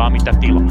saa 0.00 0.10
mitä 0.10 0.32
tilaa. 0.40 0.68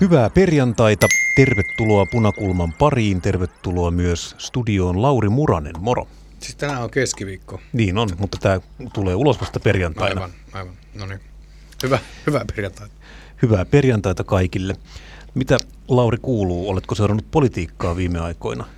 Hyvää 0.00 0.30
perjantaita. 0.30 1.06
Tervetuloa 1.36 2.06
Punakulman 2.12 2.72
pariin. 2.72 3.20
Tervetuloa 3.20 3.90
myös 3.90 4.34
studioon 4.38 5.02
Lauri 5.02 5.28
Muranen. 5.28 5.74
Moro. 5.78 6.08
Siis 6.40 6.56
tänään 6.56 6.82
on 6.82 6.90
keskiviikko. 6.90 7.60
Niin 7.72 7.98
on, 7.98 8.08
mutta 8.18 8.38
tämä 8.40 8.60
tulee 8.92 9.14
ulos 9.14 9.40
vasta 9.40 9.60
perjantaina. 9.60 10.20
Aivan, 10.20 10.36
aivan. 10.52 10.74
No 10.94 11.06
niin. 11.06 11.20
Hyvä, 11.82 11.98
hyvää 12.26 12.44
perjantaita. 12.54 12.94
Hyvää 13.42 13.64
perjantaita 13.64 14.24
kaikille. 14.24 14.76
Mitä 15.34 15.56
Lauri 15.88 16.18
kuuluu? 16.22 16.70
Oletko 16.70 16.94
seurannut 16.94 17.30
politiikkaa 17.30 17.96
viime 17.96 18.18
aikoina? 18.20 18.77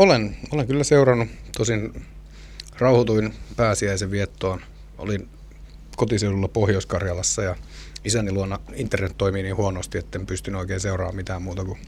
Olen, 0.00 0.36
olen 0.50 0.66
kyllä 0.66 0.84
seurannut. 0.84 1.28
Tosin 1.56 2.06
rauhoituin 2.78 3.34
pääsiäisen 3.56 4.10
viettoon. 4.10 4.60
Olin 4.98 5.28
kotiseudulla 5.96 6.48
Pohjois-Karjalassa 6.48 7.42
ja 7.42 7.56
isäni 8.04 8.32
luona 8.32 8.58
internet 8.74 9.18
toimii 9.18 9.42
niin 9.42 9.56
huonosti, 9.56 9.98
että 9.98 10.18
en 10.18 10.26
pystynyt 10.26 10.60
oikein 10.60 10.80
seuraamaan 10.80 11.16
mitään 11.16 11.42
muuta 11.42 11.64
kuin 11.64 11.78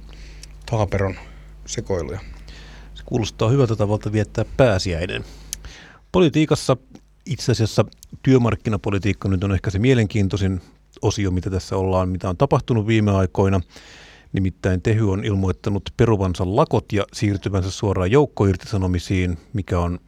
taaperon 0.70 1.14
sekoiluja. 1.66 2.20
Se 2.94 3.02
kuulostaa 3.06 3.48
hyvältä 3.48 3.76
tavalta 3.76 4.12
viettää 4.12 4.44
pääsiäinen. 4.56 5.24
Politiikassa 6.12 6.76
itse 7.26 7.52
asiassa 7.52 7.84
työmarkkinapolitiikka 8.22 9.28
nyt 9.28 9.44
on 9.44 9.54
ehkä 9.54 9.70
se 9.70 9.78
mielenkiintoisin 9.78 10.60
osio, 11.02 11.30
mitä 11.30 11.50
tässä 11.50 11.76
ollaan, 11.76 12.08
mitä 12.08 12.28
on 12.28 12.36
tapahtunut 12.36 12.86
viime 12.86 13.10
aikoina. 13.10 13.60
Nimittäin 14.32 14.82
Tehy 14.82 15.12
on 15.12 15.24
ilmoittanut 15.24 15.82
peruvansa 15.96 16.56
lakot 16.56 16.92
ja 16.92 17.04
siirtyvänsä 17.12 17.70
suoraan 17.70 18.10
joukkoirtisanomisiin, 18.10 19.38
mikä 19.52 19.78
on 19.78 19.98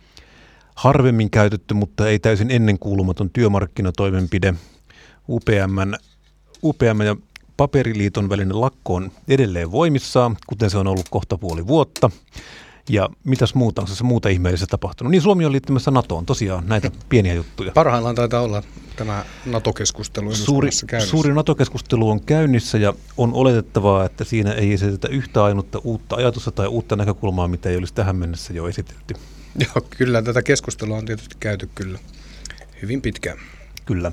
harvemmin 0.75 1.31
käytetty, 1.31 1.75
mutta 1.75 2.09
ei 2.09 2.19
täysin 2.19 2.51
ennenkuulumaton 2.51 3.31
työmarkkinatoimenpide. 3.31 4.55
UPM, 5.29 5.95
UPM 6.63 7.01
ja 7.07 7.17
Paperiliiton 7.57 8.29
välinen 8.29 8.61
lakko 8.61 8.95
on 8.95 9.13
edelleen 9.29 9.73
voimissaan, 9.73 10.37
kuten 10.47 10.71
se 10.71 10.79
on 10.79 10.87
ollut 10.87 11.09
kohta 11.09 11.39
puoli 11.39 11.67
vuotta. 11.67 12.11
Ja 12.89 13.09
mitäs 13.25 13.55
muuta 13.55 13.83
on 13.83 13.89
se 13.89 14.05
muuta 14.05 14.29
ihmeellistä 14.29 14.67
tapahtunut? 14.71 15.11
Niin 15.11 15.23
Suomi 15.23 15.45
on 15.45 15.53
liittymässä 15.53 15.91
NATOon, 15.91 16.27
tosiaan 16.27 16.65
näitä 16.67 16.91
pieniä 17.09 17.35
juttuja. 17.35 17.73
Parhaillaan 17.73 18.15
taitaa 18.15 18.41
olla 18.41 18.63
tämä 18.97 19.25
NATO-keskustelu. 19.47 20.35
Suuri, 20.35 20.71
suuri 21.07 21.35
NATO-keskustelu 21.35 22.11
on 22.11 22.21
käynnissä 22.21 22.79
ja 22.79 22.95
on 23.17 23.35
oletettavaa, 23.35 24.05
että 24.05 24.25
siinä 24.25 24.53
ei 24.53 24.73
esitetä 24.73 25.09
yhtä 25.09 25.45
ainutta 25.45 25.81
uutta 25.85 26.17
ajatusta 26.17 26.51
tai 26.51 26.67
uutta 26.67 26.97
näkökulmaa, 26.97 27.49
mitä 27.49 27.69
ei 27.69 27.77
olisi 27.77 27.95
tähän 27.95 28.17
mennessä 28.17 28.53
jo 28.53 28.69
esitetty. 28.69 29.15
Joo, 29.65 29.87
kyllä 29.91 30.23
tätä 30.23 30.43
keskustelua 30.43 30.97
on 30.97 31.07
tietysti 31.07 31.37
käyty 31.41 31.69
kyllä 31.75 31.99
hyvin 32.83 33.03
pitkään. 33.03 33.39
Kyllä. 33.85 34.13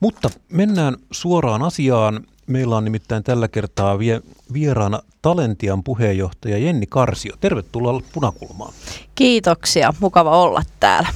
Mutta 0.00 0.30
mennään 0.52 0.96
suoraan 1.10 1.62
asiaan. 1.62 2.26
Meillä 2.46 2.76
on 2.76 2.84
nimittäin 2.84 3.24
tällä 3.24 3.48
kertaa 3.48 3.98
vie, 3.98 4.20
vieraana 4.52 5.02
Talentian 5.22 5.84
puheenjohtaja 5.84 6.58
Jenni 6.58 6.86
Karsio. 6.86 7.34
Tervetuloa 7.40 8.02
Punakulmaan. 8.12 8.72
Kiitoksia, 9.14 9.94
mukava 10.00 10.42
olla 10.42 10.62
täällä. 10.80 11.08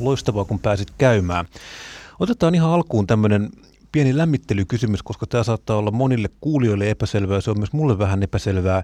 Loistavaa, 0.00 0.44
kun 0.44 0.58
pääsit 0.58 0.90
käymään. 0.98 1.46
Otetaan 2.20 2.54
ihan 2.54 2.70
alkuun 2.70 3.06
tämmöinen 3.06 3.50
pieni 3.92 4.16
lämmittelykysymys, 4.16 5.02
koska 5.02 5.26
tämä 5.26 5.44
saattaa 5.44 5.76
olla 5.76 5.90
monille 5.90 6.28
kuulijoille 6.40 6.90
epäselvää, 6.90 7.40
se 7.40 7.50
on 7.50 7.58
myös 7.58 7.72
mulle 7.72 7.98
vähän 7.98 8.22
epäselvää. 8.22 8.82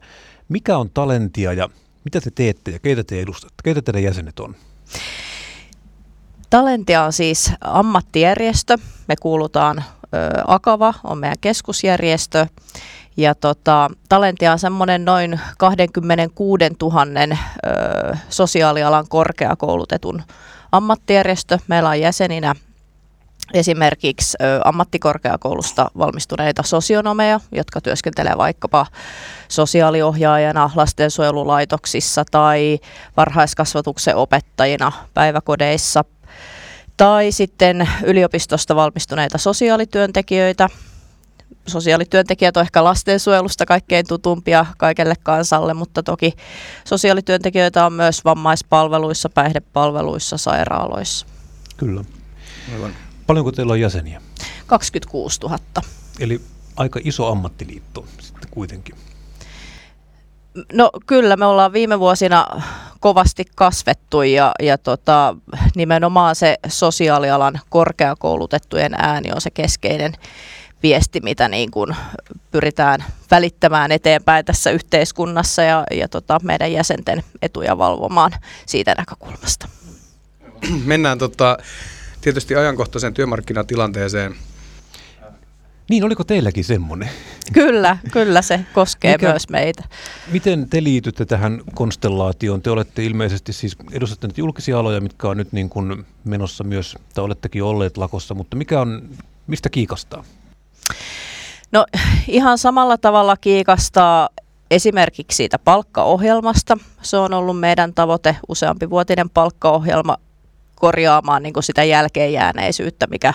Mikä 0.49 0.79
on 0.79 0.91
Talentia 0.91 1.53
ja 1.53 1.69
mitä 2.05 2.21
te 2.21 2.31
teette 2.35 2.71
ja 2.71 2.79
keitä 2.79 3.05
te 3.05 3.21
edustatte? 3.21 3.55
Keitä 3.65 3.83
teidän 3.83 4.03
jäsenet 4.03 4.41
on? 4.41 4.57
Talentia 6.51 7.05
on 7.05 7.13
siis 7.13 7.53
ammattijärjestö. 7.61 8.79
Me 9.09 9.15
kuulutaan, 9.17 9.85
Akava 10.47 10.95
on 11.05 11.19
meidän 11.19 11.39
keskusjärjestö. 11.41 12.47
Ja 13.17 13.35
tota, 13.35 13.91
Talentia 14.09 14.53
on 14.53 14.59
semmoinen 14.59 15.05
noin 15.05 15.41
26 15.59 16.65
000 16.83 17.03
ö, 18.13 18.17
sosiaalialan 18.29 19.09
korkeakoulutetun 19.09 20.23
ammattijärjestö. 20.73 21.59
Meillä 21.69 21.89
on 21.89 22.01
jäseninä 22.01 22.55
esimerkiksi 23.53 24.37
ammattikorkeakoulusta 24.65 25.91
valmistuneita 25.99 26.63
sosionomeja, 26.63 27.41
jotka 27.53 27.81
työskentelee 27.81 28.37
vaikkapa 28.37 28.87
sosiaaliohjaajana 29.49 30.71
lastensuojelulaitoksissa 30.75 32.25
tai 32.31 32.79
varhaiskasvatuksen 33.17 34.17
opettajina 34.17 34.93
päiväkodeissa, 35.15 36.05
tai 36.97 37.33
sitten 37.33 37.89
yliopistosta 38.05 38.77
valmistuneita 38.77 39.39
sosiaalityöntekijöitä. 39.39 40.69
Sosiaalityöntekijät 41.67 42.57
on 42.57 42.61
ehkä 42.63 42.85
lastensuojelusta 42.85 43.67
kaikkein 43.67 44.07
tutumpia 44.09 44.67
kaikelle 44.79 45.15
kansalle, 45.23 45.75
mutta 45.75 46.03
toki 46.03 46.33
sosiaalityöntekijöitä 46.85 47.87
on 47.87 47.93
myös 47.93 48.25
vammaispalveluissa, 48.25 49.29
päihdepalveluissa, 49.29 50.37
sairaaloissa. 50.37 51.27
Kyllä. 51.77 52.05
Aivan. 52.73 52.95
Paljonko 53.27 53.53
teillä 53.53 53.73
on 53.73 53.81
jäseniä? 53.81 54.23
26 54.67 55.41
000. 55.41 55.59
Eli 56.21 56.41
aika 56.77 57.01
iso 57.05 57.27
ammattiliitto 57.27 58.07
sitten 58.21 58.51
kuitenkin. 58.51 58.95
No 60.73 60.91
kyllä, 61.07 61.37
me 61.37 61.45
ollaan 61.47 61.73
viime 61.73 62.01
vuosina 62.01 62.47
kovasti 63.01 63.45
kasvettu 63.55 64.23
ja, 64.23 64.53
ja 64.63 64.79
tota, 64.79 65.37
nimenomaan 65.77 66.37
se 66.37 66.57
sosiaalialan 66.69 67.61
korkeakoulutettujen 67.69 68.95
ääni 68.99 69.33
on 69.35 69.41
se 69.41 69.51
keskeinen 69.51 70.13
viesti, 70.83 71.21
mitä 71.21 71.49
niin 71.49 71.71
kuin 71.71 71.97
pyritään 72.51 73.05
välittämään 73.31 73.93
eteenpäin 73.93 74.45
tässä 74.45 74.71
yhteiskunnassa 74.71 75.63
ja, 75.63 75.85
ja 75.91 76.09
tota, 76.09 76.39
meidän 76.43 76.73
jäsenten 76.73 77.25
etuja 77.43 77.79
valvomaan 77.79 78.33
siitä 78.67 78.95
näkökulmasta. 78.99 79.69
Mennään 80.85 81.19
tota, 81.19 81.59
tietysti 82.25 82.57
ajankohtaiseen 82.57 83.15
työmarkkinatilanteeseen. 83.15 84.35
Niin, 85.91 86.05
oliko 86.05 86.25
teilläkin 86.25 86.65
semmoinen? 86.65 87.11
Kyllä, 87.53 87.99
kyllä 88.13 88.43
se 88.43 88.61
koskee 88.75 89.13
Mikä, 89.13 89.31
myös 89.31 89.49
meitä. 89.49 89.85
Miten 90.33 90.69
te 90.71 90.83
liitytte 90.83 91.25
tähän 91.25 91.61
konstellaatioon? 91.75 92.63
Te 92.63 92.71
olette 92.71 93.05
ilmeisesti 93.05 93.53
siis 93.53 93.77
edustatte 93.93 94.27
nyt 94.27 94.39
julkisia 94.39 94.79
aloja, 94.79 95.01
mitkä 95.01 95.29
on 95.29 95.37
nyt 95.37 95.53
niin 95.53 95.69
kuin 95.69 96.07
menossa 96.25 96.65
myös, 96.65 96.97
tai 97.15 97.25
olettekin 97.25 97.63
olleet 97.63 97.97
lakossa, 97.97 98.35
mutta 98.35 98.57
mikä 98.57 98.81
on, 98.81 99.09
mistä 99.47 99.69
kiikastaa? 99.69 100.25
No 101.73 101.87
ihan 102.29 102.59
samalla 102.59 102.99
tavalla 102.99 103.37
kiikastaa 103.37 104.29
esimerkiksi 104.71 105.37
siitä 105.37 105.59
palkkaohjelmasta. 105.59 106.79
Se 107.03 107.17
on 107.17 107.35
ollut 107.35 107.61
meidän 107.61 107.95
tavoite, 107.95 108.37
useampi 108.49 108.91
vuotinen 108.91 109.31
palkkaohjelma 109.31 110.17
korjaamaan 110.85 111.43
niin 111.43 111.53
kuin 111.53 111.65
sitä 111.65 111.85
jälkeenjääneisyyttä, 111.85 113.07
mikä 113.07 113.33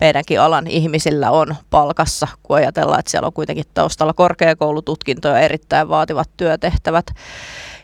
meidänkin 0.00 0.40
alan 0.40 0.66
ihmisillä 0.66 1.30
on 1.30 1.56
palkassa, 1.70 2.28
kun 2.42 2.56
ajatellaan, 2.56 3.00
että 3.00 3.10
siellä 3.10 3.26
on 3.26 3.32
kuitenkin 3.32 3.64
taustalla 3.74 4.12
korkeakoulututkinto 4.12 5.28
ja 5.28 5.40
erittäin 5.40 5.88
vaativat 5.88 6.30
työtehtävät. 6.36 7.06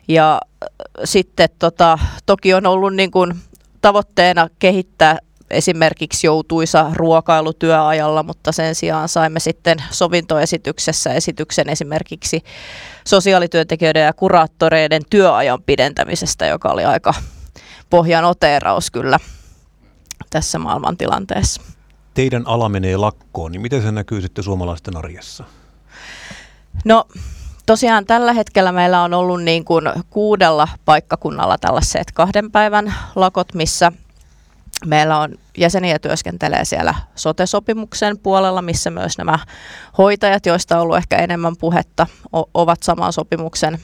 Ja 0.09 0.41
äh, 0.63 0.69
sitten 1.05 1.49
tota, 1.59 1.99
toki 2.27 2.55
on 2.55 2.67
ollut 2.67 2.95
niin 2.95 3.11
kuin 3.11 3.35
tavoitteena 3.81 4.49
kehittää 4.59 5.19
esimerkiksi 5.51 6.27
joutuisa 6.27 6.91
ruokailu 6.95 7.53
työajalla, 7.53 8.23
mutta 8.23 8.53
sen 8.53 8.75
sijaan 8.75 9.09
saimme 9.09 9.41
sitten 9.41 9.79
sovintoesityksessä 9.91 11.13
esityksen 11.13 11.69
esimerkiksi 11.69 12.43
sosiaalityöntekijöiden 13.09 14.05
ja 14.05 14.13
kuraattoreiden 14.13 15.03
työajan 15.11 15.63
pidentämisestä, 15.63 16.47
joka 16.47 16.69
oli 16.69 16.85
aika 16.85 17.15
pohjan 17.91 18.25
oteeraus 18.25 18.91
kyllä 18.91 19.19
tässä 20.31 20.59
maailmantilanteessa. 20.59 21.63
Teidän 22.15 22.47
ala 22.47 22.69
menee 22.69 22.97
lakkoon, 22.97 23.53
niin 23.53 23.63
miten 23.63 23.83
se 23.83 23.93
näkyy 23.93 24.21
sitten 24.21 24.45
suomalaisten 24.45 24.97
arjessa? 24.97 25.45
No 26.85 27.05
tosiaan 27.67 28.05
tällä 28.07 28.33
hetkellä 28.33 28.73
meillä 28.73 29.03
on 29.03 29.15
ollut 29.15 29.43
niin 29.43 29.65
kuin 29.65 29.85
kuudella 30.11 30.69
paikkakunnalla 30.85 31.59
tällaiset 31.59 32.13
kahden 32.13 32.51
päivän 32.51 32.95
lakot, 33.15 33.55
missä 33.55 33.93
meillä 34.87 35.19
on 35.19 35.35
jäseniä 35.57 35.99
työskentelee 35.99 36.65
siellä 36.65 36.95
sote-sopimuksen 37.15 38.19
puolella, 38.19 38.63
missä 38.63 38.91
myös 38.91 39.19
nämä 39.19 39.39
hoitajat, 39.99 40.47
joista 40.47 40.77
on 40.77 40.83
ollut 40.83 40.97
ehkä 40.97 41.17
enemmän 41.17 41.57
puhetta, 41.57 42.07
ovat 42.55 42.83
saman 42.83 43.13
sopimuksen. 43.13 43.79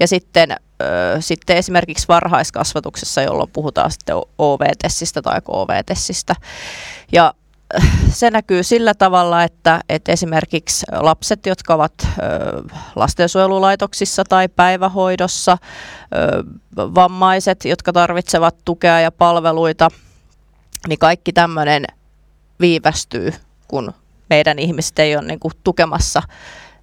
Ja 0.00 0.08
sitten 0.08 0.52
ö, 0.52 1.16
sitten 1.20 1.56
esimerkiksi 1.56 2.08
varhaiskasvatuksessa, 2.08 3.22
jolloin 3.22 3.50
puhutaan 3.52 3.90
sitten 3.90 4.16
OV-tessistä 4.38 5.22
tai 5.22 5.40
KV-tessistä. 5.40 6.34
Ja 7.12 7.34
se 8.08 8.30
näkyy 8.30 8.62
sillä 8.62 8.94
tavalla, 8.94 9.42
että, 9.42 9.80
että 9.88 10.12
esimerkiksi 10.12 10.86
lapset, 10.92 11.46
jotka 11.46 11.74
ovat 11.74 12.08
lastensuojelulaitoksissa 12.96 14.24
tai 14.24 14.48
päivähoidossa, 14.48 15.58
vammaiset, 16.76 17.64
jotka 17.64 17.92
tarvitsevat 17.92 18.56
tukea 18.64 19.00
ja 19.00 19.12
palveluita, 19.12 19.88
niin 20.88 20.98
kaikki 20.98 21.32
tämmöinen 21.32 21.84
viivästyy, 22.60 23.32
kun 23.68 23.92
meidän 24.30 24.58
ihmiset 24.58 24.98
ei 24.98 25.16
ole 25.16 25.26
niin 25.26 25.40
tukemassa 25.64 26.22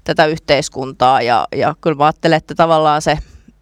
tätä 0.03 0.25
yhteiskuntaa. 0.25 1.21
Ja, 1.21 1.47
ja 1.55 1.75
kyllä 1.81 1.97
mä 1.97 2.05
ajattelen, 2.05 2.37
että 2.37 2.55
tavallaan 2.55 3.01
se 3.01 3.17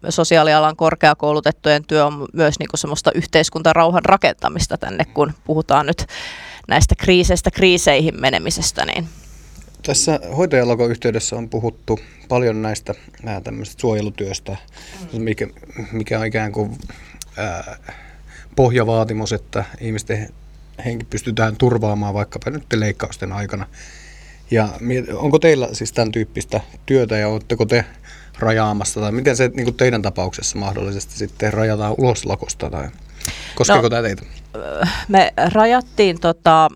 sosiaalialan 0.08 0.76
korkeakoulutettujen 0.76 1.84
työ 1.84 2.06
on 2.06 2.26
myös 2.32 2.58
niin 2.58 2.68
kuin 2.68 2.78
semmoista 2.78 3.12
yhteiskuntarauhan 3.14 4.04
rakentamista 4.04 4.78
tänne, 4.78 5.04
kun 5.04 5.32
puhutaan 5.44 5.86
nyt 5.86 6.06
näistä 6.68 6.94
kriiseistä 6.98 7.50
kriiseihin 7.50 8.20
menemisestä. 8.20 8.84
Niin. 8.84 9.08
Tässä 9.86 10.20
hoitajalako 10.36 10.86
yhteydessä 10.86 11.36
on 11.36 11.48
puhuttu 11.48 12.00
paljon 12.28 12.62
näistä 12.62 12.94
tämmöistä 13.44 13.80
suojelutyöstä, 13.80 14.56
mm. 15.12 15.22
mikä, 15.22 15.48
mikä 15.92 16.18
on 16.18 16.26
ikään 16.26 16.52
kuin 16.52 16.78
ää, 17.36 17.76
pohjavaatimus, 18.56 19.32
että 19.32 19.64
ihmisten 19.80 20.28
henki 20.84 21.04
pystytään 21.04 21.56
turvaamaan 21.56 22.14
vaikkapa 22.14 22.50
nyt 22.50 22.64
leikkausten 22.72 23.32
aikana. 23.32 23.66
Ja 24.52 24.68
onko 25.14 25.38
teillä 25.38 25.68
siis 25.72 25.92
tämän 25.92 26.12
tyyppistä 26.12 26.60
työtä 26.86 27.16
ja 27.16 27.28
oletteko 27.28 27.66
te 27.66 27.84
rajaamassa 28.38 29.00
tai 29.00 29.12
miten 29.12 29.36
se 29.36 29.50
niin 29.54 29.74
teidän 29.74 30.02
tapauksessa 30.02 30.58
mahdollisesti 30.58 31.18
sitten 31.18 31.52
rajataan 31.52 31.94
ulos 31.98 32.26
lakosta 32.26 32.70
tai 32.70 32.88
koskeeko 33.54 33.82
no, 33.82 33.88
tämä 33.88 34.02
teitä? 34.02 34.22
Me 35.08 35.32
rajattiin 35.52 36.20
tota, 36.20 36.68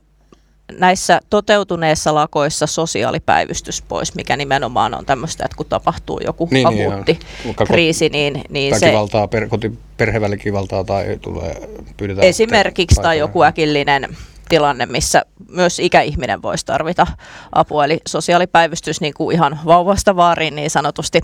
näissä 0.79 1.21
toteutuneissa 1.31 2.15
lakoissa 2.15 2.67
sosiaalipäivystys 2.67 3.83
pois, 3.83 4.15
mikä 4.15 4.37
nimenomaan 4.37 4.95
on 4.95 5.07
tämmöistä, 5.07 5.45
että 5.45 5.57
kun 5.57 5.67
tapahtuu 5.67 6.21
joku 6.25 6.49
niin, 6.51 6.69
niin 6.69 6.89
akuutti 6.93 7.19
niin, 7.45 7.57
kriisi, 7.57 8.09
niin, 8.09 8.43
niin 8.49 8.75
väkivaltaa, 8.75 9.25
se... 9.25 9.29
Per, 9.29 9.49
koti, 9.49 9.79
perheväkivaltaa 9.97 10.85
tai 10.85 11.19
tulee, 11.21 11.69
pyydetään... 11.97 12.29
Esimerkiksi 12.29 13.01
tai 13.03 13.19
joku 13.19 13.43
äkillinen 13.43 14.17
tilanne, 14.49 14.87
missä 14.87 15.23
myös 15.49 15.79
ikäihminen 15.79 16.43
voisi 16.43 16.67
tarvita 16.67 17.07
apua. 17.53 17.85
Eli 17.85 18.01
sosiaalipäivystys 18.09 19.01
niin 19.01 19.15
kuin 19.15 19.35
ihan 19.35 19.61
vauvasta 19.65 20.17
vaariin 20.17 20.57
niin 20.57 20.71
sanotusti 20.71 21.21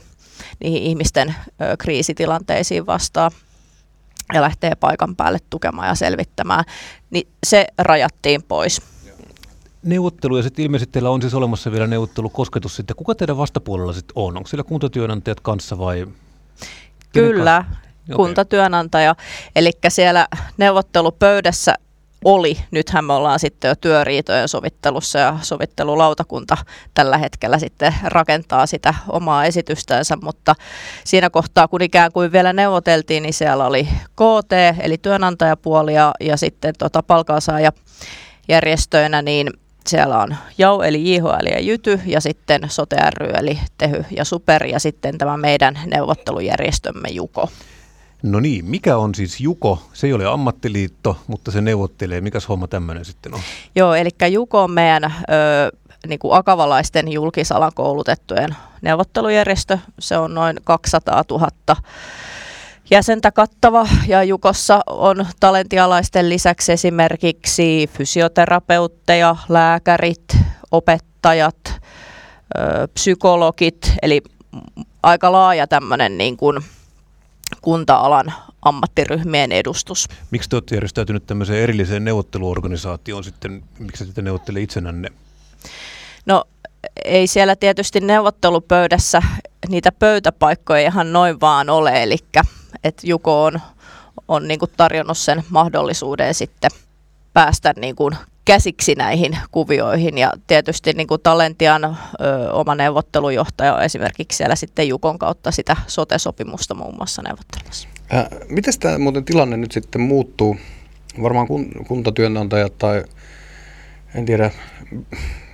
niihin 0.61 0.83
ihmisten 0.83 1.29
ö, 1.29 1.77
kriisitilanteisiin 1.79 2.87
vastaan 2.87 3.31
ja 4.35 4.43
lähtee 4.43 4.75
paikan 4.75 5.17
päälle 5.17 5.39
tukemaan 5.51 5.89
ja 5.89 5.95
selvittämään, 5.95 6.65
niin 7.11 7.29
se 7.47 7.67
rajattiin 7.79 8.43
pois 8.43 8.83
neuvotteluja 9.83 10.43
sitten 10.43 10.65
ilmeisesti 10.65 10.93
teillä 10.93 11.11
on 11.11 11.23
siis 11.23 11.35
olemassa 11.35 11.73
vielä 11.73 11.87
neuvottelukosketus 11.87 12.77
sitten. 12.77 12.97
Kuka 12.97 13.15
teidän 13.15 13.37
vastapuolella 13.37 13.93
sitten 13.93 14.13
on? 14.17 14.37
Onko 14.37 14.49
siellä 14.49 14.65
kuntatyönantajat 14.65 15.41
kanssa 15.41 15.79
vai? 15.79 16.07
Kyllä, 17.13 17.65
kuntatyönantaja. 18.17 19.15
Eli 19.57 19.71
siellä 19.89 20.29
neuvottelupöydässä 20.57 21.75
oli. 22.25 22.57
Nythän 22.71 23.05
me 23.05 23.13
ollaan 23.13 23.39
sitten 23.39 23.69
jo 23.69 23.75
työriitojen 23.75 24.49
sovittelussa 24.49 25.19
ja 25.19 25.39
sovittelulautakunta 25.43 26.57
tällä 26.95 27.19
hetkellä 27.19 27.59
sitten 27.59 27.95
rakentaa 28.05 28.67
sitä 28.67 28.95
omaa 29.09 29.45
esitystänsä, 29.45 30.17
mutta 30.23 30.55
siinä 31.05 31.31
kohtaa 31.31 31.69
kun 31.69 31.83
ikään 31.83 32.13
kuin 32.13 32.33
vielä 32.33 32.53
neuvoteltiin, 32.53 33.23
niin 33.23 33.35
siellä 33.35 33.67
oli 33.67 33.89
KT 34.13 34.53
eli 34.81 34.99
työnantajapuoli 34.99 35.95
ja, 35.95 36.13
ja 36.21 36.37
sitten 36.37 36.75
tota 36.79 37.03
palkansaaja 37.03 37.73
järjestöinä, 38.49 39.23
niin 39.23 39.51
siellä 39.87 40.19
on 40.19 40.37
JAU 40.59 40.81
eli 40.81 41.15
JHL 41.15 41.47
ja 41.51 41.61
Jyty 41.61 42.01
ja 42.07 42.21
sitten 42.21 42.63
Sote 42.69 42.97
ry 43.11 43.31
eli 43.31 43.59
Tehy 43.79 44.05
ja 44.17 44.25
Super 44.25 44.67
ja 44.67 44.79
sitten 44.79 45.19
tämä 45.19 45.37
meidän 45.37 45.79
neuvottelujärjestömme 45.87 47.09
Juko. 47.09 47.49
No 48.23 48.41
niin, 48.41 48.65
mikä 48.65 48.97
on 48.97 49.15
siis 49.15 49.41
Juko? 49.41 49.83
Se 49.93 50.07
ei 50.07 50.13
ole 50.13 50.27
ammattiliitto, 50.27 51.19
mutta 51.27 51.51
se 51.51 51.61
neuvottelee. 51.61 52.21
Mikäs 52.21 52.49
homma 52.49 52.69
tämmöinen 52.69 53.05
sitten 53.05 53.35
on? 53.35 53.41
Joo, 53.75 53.95
eli 53.95 54.11
Juko 54.31 54.63
on 54.63 54.71
meidän 54.71 55.05
ö, 55.05 55.77
niin 56.07 56.19
kuin 56.19 56.35
akavalaisten 56.35 57.13
julkisalan 57.13 57.73
koulutettujen 57.75 58.57
neuvottelujärjestö. 58.83 59.79
Se 59.99 60.19
on 60.19 60.35
noin 60.35 60.57
200 60.65 61.25
000 61.31 61.49
jäsentä 62.91 63.33
kattava 63.33 63.89
ja 64.09 64.23
Jukossa 64.23 64.81
on 64.87 65.27
talentialaisten 65.41 66.29
lisäksi 66.29 66.73
esimerkiksi 66.73 67.91
fysioterapeutteja, 67.93 69.37
lääkärit, 69.49 70.37
opettajat, 70.71 71.81
psykologit, 72.95 73.93
eli 74.03 74.23
aika 75.03 75.33
laaja 75.33 75.67
tämmöinen 75.67 76.19
niin 76.19 76.37
kuin 76.37 76.61
kunta-alan 77.63 78.33
ammattiryhmien 78.63 79.53
edustus. 79.53 80.09
Miksi 80.31 80.49
te 80.49 80.57
olette 80.57 80.75
järjestäytynyt 80.75 81.27
tämmöiseen 81.27 81.63
erilliseen 81.63 82.05
neuvotteluorganisaatioon 82.05 83.25
sitten, 83.25 83.65
miksi 83.79 84.13
te 84.13 84.23
neuvottelee 84.23 84.63
itsenänne? 84.63 85.09
No 86.27 86.45
ei 87.05 87.27
siellä 87.27 87.57
tietysti 87.57 88.01
neuvottelupöydässä 88.01 89.23
niitä 89.69 89.93
pöytäpaikkoja 89.93 90.81
ihan 90.81 91.13
noin 91.13 91.41
vaan 91.41 91.71
ole, 91.71 92.03
eli 92.03 92.17
että 92.85 93.07
Juko 93.07 93.45
on, 93.45 93.61
on 94.29 94.49
niin 94.49 94.59
kuin 94.59 94.71
tarjonnut 94.77 95.19
sen 95.19 95.45
mahdollisuuden 95.51 96.35
sitten 96.35 96.71
päästä 97.33 97.75
niin 97.77 97.97
kuin 97.97 98.17
käsiksi 98.45 98.95
näihin 98.95 99.39
kuvioihin 99.51 100.19
ja 100.19 100.33
tietysti 100.47 100.93
niin 100.93 101.07
kuin 101.07 101.21
Talentian 101.23 101.85
ö, 101.85 102.53
oma 102.53 102.75
neuvottelujohtaja 102.75 103.75
on 103.75 103.83
esimerkiksi 103.83 104.37
siellä 104.37 104.57
sitten 104.57 104.89
Jukon 104.89 105.19
kautta 105.19 105.51
sitä 105.51 105.77
sote-sopimusta 105.87 106.75
muun 106.75 106.97
muassa 106.97 107.23
neuvottelemassa. 107.23 107.89
Äh, 108.15 108.27
miten 108.49 108.75
tämä 108.81 108.99
muuten 108.99 109.25
tilanne 109.25 109.57
nyt 109.57 109.73
sitten 109.73 110.01
muuttuu? 110.01 110.57
Varmaan 111.23 111.47
kun, 111.47 111.71
kuntatyönantajat 111.89 112.79
tai 112.79 113.05
en 114.15 114.25
tiedä, 114.25 114.51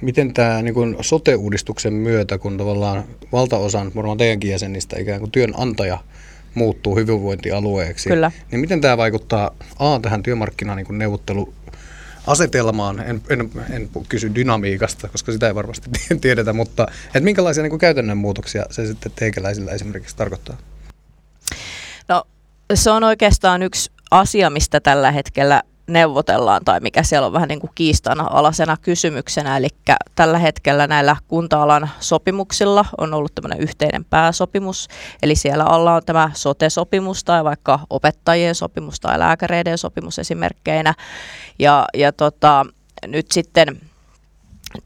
miten 0.00 0.34
tämä 0.34 0.62
niin 0.62 0.96
sote-uudistuksen 1.00 1.92
myötä, 1.92 2.38
kun 2.38 2.58
tavallaan 2.58 3.04
valtaosan 3.32 3.92
varmaan 3.94 4.18
teidänkin 4.18 4.50
jäsenistä 4.50 4.98
ikään 4.98 5.20
kuin 5.20 5.30
työnantaja 5.30 5.98
muuttuu 6.54 6.96
hyvinvointialueeksi, 6.96 8.08
Kyllä. 8.08 8.32
niin 8.50 8.60
miten 8.60 8.80
tämä 8.80 8.96
vaikuttaa 8.96 9.50
A 9.78 9.98
tähän 10.02 10.22
työmarkkinaan 10.22 10.76
niin 10.76 10.98
neuvottelu 10.98 11.54
asetelmaan, 12.26 13.00
en, 13.00 13.22
en, 13.30 13.50
en 13.70 13.90
kysy 14.08 14.34
dynamiikasta, 14.34 15.08
koska 15.08 15.32
sitä 15.32 15.46
ei 15.46 15.54
varmasti 15.54 15.90
tiedetä, 16.20 16.52
mutta 16.52 16.86
että 17.06 17.20
minkälaisia 17.20 17.62
niin 17.62 17.70
kuin 17.70 17.80
käytännön 17.80 18.18
muutoksia 18.18 18.64
se 18.70 18.86
sitten 18.86 19.12
teikäläisillä 19.14 19.72
esimerkiksi 19.72 20.16
tarkoittaa? 20.16 20.56
No 22.08 22.24
se 22.74 22.90
on 22.90 23.04
oikeastaan 23.04 23.62
yksi 23.62 23.90
asia, 24.10 24.50
mistä 24.50 24.80
tällä 24.80 25.12
hetkellä 25.12 25.62
neuvotellaan 25.88 26.64
tai 26.64 26.80
mikä 26.80 27.02
siellä 27.02 27.26
on 27.26 27.32
vähän 27.32 27.48
niin 27.48 27.60
kuin 27.60 27.70
kiistana 27.74 28.26
alasena 28.30 28.76
kysymyksenä. 28.76 29.56
Eli 29.56 29.68
tällä 30.14 30.38
hetkellä 30.38 30.86
näillä 30.86 31.16
kunta-alan 31.28 31.90
sopimuksilla 32.00 32.84
on 32.98 33.14
ollut 33.14 33.34
tämmöinen 33.34 33.60
yhteinen 33.60 34.04
pääsopimus. 34.04 34.88
Eli 35.22 35.34
siellä 35.34 35.64
alla 35.64 35.94
on 35.94 36.02
tämä 36.06 36.30
sote-sopimus 36.34 37.24
tai 37.24 37.44
vaikka 37.44 37.80
opettajien 37.90 38.54
sopimus 38.54 39.00
tai 39.00 39.18
lääkäreiden 39.18 39.78
sopimus 39.78 40.18
esimerkkeinä. 40.18 40.94
Ja, 41.58 41.84
ja 41.94 42.12
tota, 42.12 42.66
nyt 43.06 43.26
sitten 43.32 43.80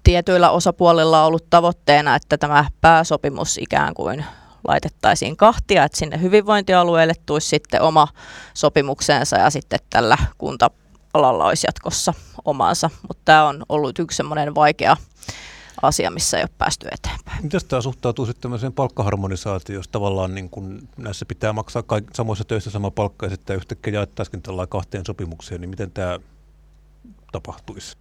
tietyillä 0.04 0.50
osapuolilla 0.50 1.20
on 1.20 1.26
ollut 1.26 1.50
tavoitteena, 1.50 2.16
että 2.16 2.38
tämä 2.38 2.64
pääsopimus 2.80 3.58
ikään 3.58 3.94
kuin 3.94 4.24
laitettaisiin 4.68 5.36
kahtia, 5.36 5.84
että 5.84 5.98
sinne 5.98 6.20
hyvinvointialueelle 6.20 7.14
tulisi 7.26 7.48
sitten 7.48 7.82
oma 7.82 8.08
sopimuksensa 8.54 9.36
ja 9.36 9.50
sitten 9.50 9.78
tällä 9.90 10.18
kunta 10.38 10.70
alalla 11.14 11.46
olisi 11.46 11.66
jatkossa 11.66 12.14
omansa, 12.44 12.90
mutta 13.08 13.22
tämä 13.24 13.48
on 13.48 13.62
ollut 13.68 13.98
yksi 13.98 14.16
semmoinen 14.16 14.54
vaikea 14.54 14.96
asia, 15.82 16.10
missä 16.10 16.36
ei 16.36 16.42
ole 16.42 16.50
päästy 16.58 16.88
eteenpäin. 16.92 17.42
Miten 17.42 17.60
tämä 17.68 17.82
suhtautuu 17.82 18.26
sitten 18.26 18.42
tämmöiseen 18.42 18.72
palkkaharmonisaatioon, 18.72 19.78
jos 19.78 19.88
tavallaan 19.88 20.34
niin 20.34 20.50
kun 20.50 20.88
näissä 20.96 21.26
pitää 21.26 21.52
maksaa 21.52 21.82
kaik- 21.82 22.10
samoissa 22.14 22.44
töissä 22.44 22.70
sama 22.70 22.90
palkka 22.90 23.26
ja 23.26 23.30
sitten 23.30 23.56
yhtäkkiä 23.56 23.94
jaettaisiin 23.94 24.42
tällä 24.42 24.66
kahteen 24.66 25.06
sopimukseen, 25.06 25.60
niin 25.60 25.70
miten 25.70 25.90
tämä 25.90 26.20
tapahtuisi? 27.32 27.96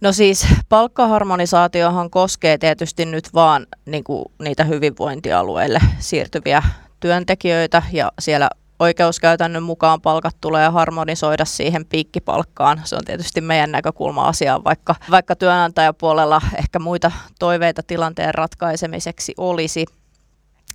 No 0.00 0.12
siis 0.12 0.46
palkkaharmonisaatiohan 0.68 2.10
koskee 2.10 2.58
tietysti 2.58 3.04
nyt 3.04 3.34
vaan 3.34 3.66
niin 3.86 4.04
kuin 4.04 4.24
niitä 4.38 4.64
hyvinvointialueille 4.64 5.80
siirtyviä 5.98 6.62
työntekijöitä 7.00 7.82
ja 7.92 8.12
siellä 8.18 8.50
oikeuskäytännön 8.84 9.62
mukaan 9.62 10.00
palkat 10.00 10.36
tulee 10.40 10.68
harmonisoida 10.68 11.44
siihen 11.44 11.86
piikkipalkkaan. 11.86 12.80
Se 12.84 12.96
on 12.96 13.04
tietysti 13.04 13.40
meidän 13.40 13.72
näkökulma 13.72 14.28
asiaan, 14.28 14.64
vaikka, 14.64 14.94
vaikka 15.10 15.36
työnantajapuolella 15.36 16.42
ehkä 16.58 16.78
muita 16.78 17.12
toiveita 17.38 17.82
tilanteen 17.82 18.34
ratkaisemiseksi 18.34 19.34
olisi. 19.36 19.86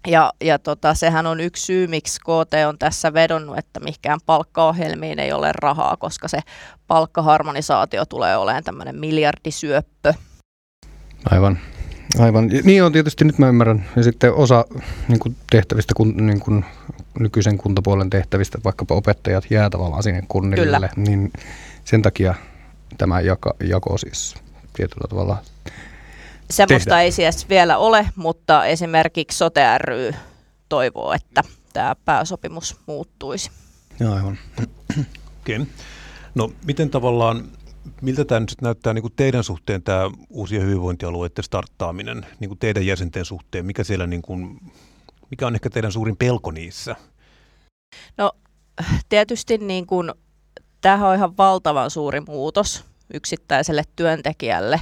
Ja, 0.07 0.33
ja 0.41 0.59
tota, 0.59 0.93
sehän 0.93 1.27
on 1.27 1.39
yksi 1.39 1.65
syy, 1.65 1.87
miksi 1.87 2.19
KT 2.19 2.53
on 2.67 2.77
tässä 2.79 3.13
vedonnut, 3.13 3.57
että 3.57 3.79
mikään 3.79 4.19
palkkaohjelmiin 4.25 5.19
ei 5.19 5.33
ole 5.33 5.51
rahaa, 5.55 5.97
koska 5.97 6.27
se 6.27 6.39
palkkaharmonisaatio 6.87 8.05
tulee 8.05 8.37
olemaan 8.37 8.63
tämmöinen 8.63 8.99
miljardisyöppö. 8.99 10.13
Aivan. 11.31 11.59
Aivan. 12.17 12.47
Niin 12.63 12.83
on 12.83 12.91
tietysti, 12.91 13.25
nyt 13.25 13.37
mä 13.37 13.47
ymmärrän. 13.49 13.85
Ja 13.95 14.03
sitten 14.03 14.33
osa 14.33 14.65
niin 15.07 15.19
kuin 15.19 15.35
tehtävistä, 15.51 15.93
kun, 15.97 16.13
niin 16.17 16.39
kuin 16.39 16.65
nykyisen 17.19 17.57
kuntapuolen 17.57 18.09
tehtävistä, 18.09 18.57
vaikkapa 18.63 18.95
opettajat 18.95 19.45
jää 19.49 19.69
tavallaan 19.69 20.03
sinne 20.03 20.23
kunnille, 20.27 20.65
Kyllä. 20.65 20.89
niin 20.95 21.31
sen 21.85 22.01
takia 22.01 22.35
tämä 22.97 23.21
jako, 23.21 23.53
jako 23.63 23.97
siis 23.97 24.35
tietyllä 24.73 25.07
tavalla 25.09 25.37
Semmoista 26.49 26.85
tehdään. 26.85 27.03
ei 27.03 27.11
siis 27.11 27.49
vielä 27.49 27.77
ole, 27.77 28.05
mutta 28.15 28.65
esimerkiksi 28.65 29.37
Sote 29.37 29.77
ry 29.77 30.13
toivoo, 30.69 31.13
että 31.13 31.43
tämä 31.73 31.95
pääsopimus 32.05 32.75
muuttuisi. 32.85 33.51
Joo, 33.99 34.13
aivan. 34.15 34.37
Okay. 35.41 35.65
No 36.35 36.51
miten 36.65 36.89
tavallaan, 36.89 37.43
miltä 38.01 38.25
tämä 38.25 38.39
nyt 38.39 38.61
näyttää 38.61 38.93
niin 38.93 39.01
kuin 39.01 39.13
teidän 39.15 39.43
suhteen 39.43 39.83
tämä 39.83 40.11
uusien 40.29 40.61
hyvinvointialueiden 40.61 41.43
starttaaminen, 41.43 42.25
niin 42.39 42.49
kuin 42.49 42.59
teidän 42.59 42.85
jäsenten 42.85 43.25
suhteen? 43.25 43.65
Mikä, 43.65 43.83
siellä 43.83 44.07
niin 44.07 44.21
kuin, 44.21 44.59
mikä 45.31 45.47
on 45.47 45.55
ehkä 45.55 45.69
teidän 45.69 45.91
suurin 45.91 46.17
pelko 46.17 46.51
niissä? 46.51 46.95
No 48.17 48.31
tietysti 49.09 49.57
niin 49.57 49.87
kuin, 49.87 50.11
tämähän 50.81 51.09
on 51.09 51.15
ihan 51.15 51.37
valtavan 51.37 51.89
suuri 51.89 52.21
muutos 52.21 52.85
yksittäiselle 53.13 53.83
työntekijälle 53.95 54.79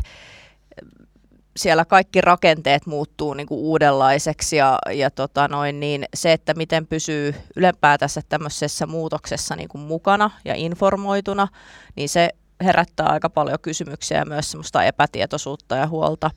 siellä 1.57 1.85
kaikki 1.85 2.21
rakenteet 2.21 2.85
muuttuu 2.85 3.33
niin 3.33 3.47
kuin 3.47 3.59
uudenlaiseksi 3.59 4.55
ja, 4.55 4.79
ja 4.93 5.11
tota 5.11 5.47
noin, 5.47 5.79
niin 5.79 6.05
se, 6.13 6.33
että 6.33 6.53
miten 6.53 6.87
pysyy 6.87 7.35
ylempäätänsä 7.55 8.21
tämmöisessä 8.29 8.85
muutoksessa 8.85 9.55
niin 9.55 9.69
kuin 9.69 9.81
mukana 9.81 10.31
ja 10.45 10.55
informoituna, 10.55 11.47
niin 11.95 12.09
se 12.09 12.29
herättää 12.63 13.05
aika 13.05 13.29
paljon 13.29 13.59
kysymyksiä 13.61 14.17
ja 14.17 14.25
myös 14.25 14.51
semmoista 14.51 14.83
epätietoisuutta 14.83 15.75
ja 15.75 15.87
huolta. 15.87 16.31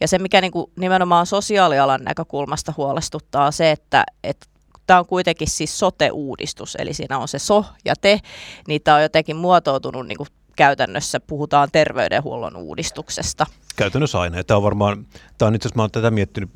Ja 0.00 0.08
se, 0.08 0.18
mikä 0.18 0.40
niin 0.40 0.52
kuin 0.52 0.70
nimenomaan 0.76 1.26
sosiaalialan 1.26 2.00
näkökulmasta 2.04 2.74
huolestuttaa, 2.76 3.46
on 3.46 3.52
se, 3.52 3.70
että, 3.70 4.04
että 4.24 4.46
tämä 4.86 4.98
on 4.98 5.06
kuitenkin 5.06 5.50
siis 5.50 5.78
sote-uudistus, 5.78 6.76
eli 6.80 6.94
siinä 6.94 7.18
on 7.18 7.28
se 7.28 7.38
so 7.38 7.64
ja 7.84 7.94
te, 8.00 8.20
niin 8.68 8.82
tämä 8.82 8.96
on 8.96 9.02
jotenkin 9.02 9.36
muotoutunut 9.36 10.06
niin 10.06 10.18
kuin 10.18 10.28
käytännössä 10.56 11.20
puhutaan 11.20 11.68
terveydenhuollon 11.72 12.56
uudistuksesta. 12.56 13.46
Käytännössä 13.76 14.20
aina. 14.20 14.44
Tämä 14.44 14.56
on 14.56 14.62
varmaan, 14.62 15.06
tämä 15.38 15.46
on 15.46 15.54
itse 15.54 15.66
asiassa, 15.68 15.76
mä 15.76 15.82
olen 15.82 15.90
tätä 15.90 16.10
miettinyt 16.10 16.50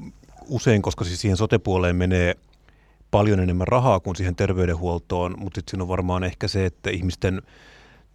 usein, 0.48 0.82
koska 0.82 1.04
siis 1.04 1.20
siihen 1.20 1.36
sotepuoleen 1.36 1.96
menee 1.96 2.34
paljon 3.10 3.40
enemmän 3.40 3.68
rahaa 3.68 4.00
kuin 4.00 4.16
siihen 4.16 4.36
terveydenhuoltoon, 4.36 5.34
mutta 5.38 5.58
sitten 5.58 5.70
siinä 5.70 5.82
on 5.82 5.88
varmaan 5.88 6.24
ehkä 6.24 6.48
se, 6.48 6.66
että 6.66 6.90
ihmisten 6.90 7.42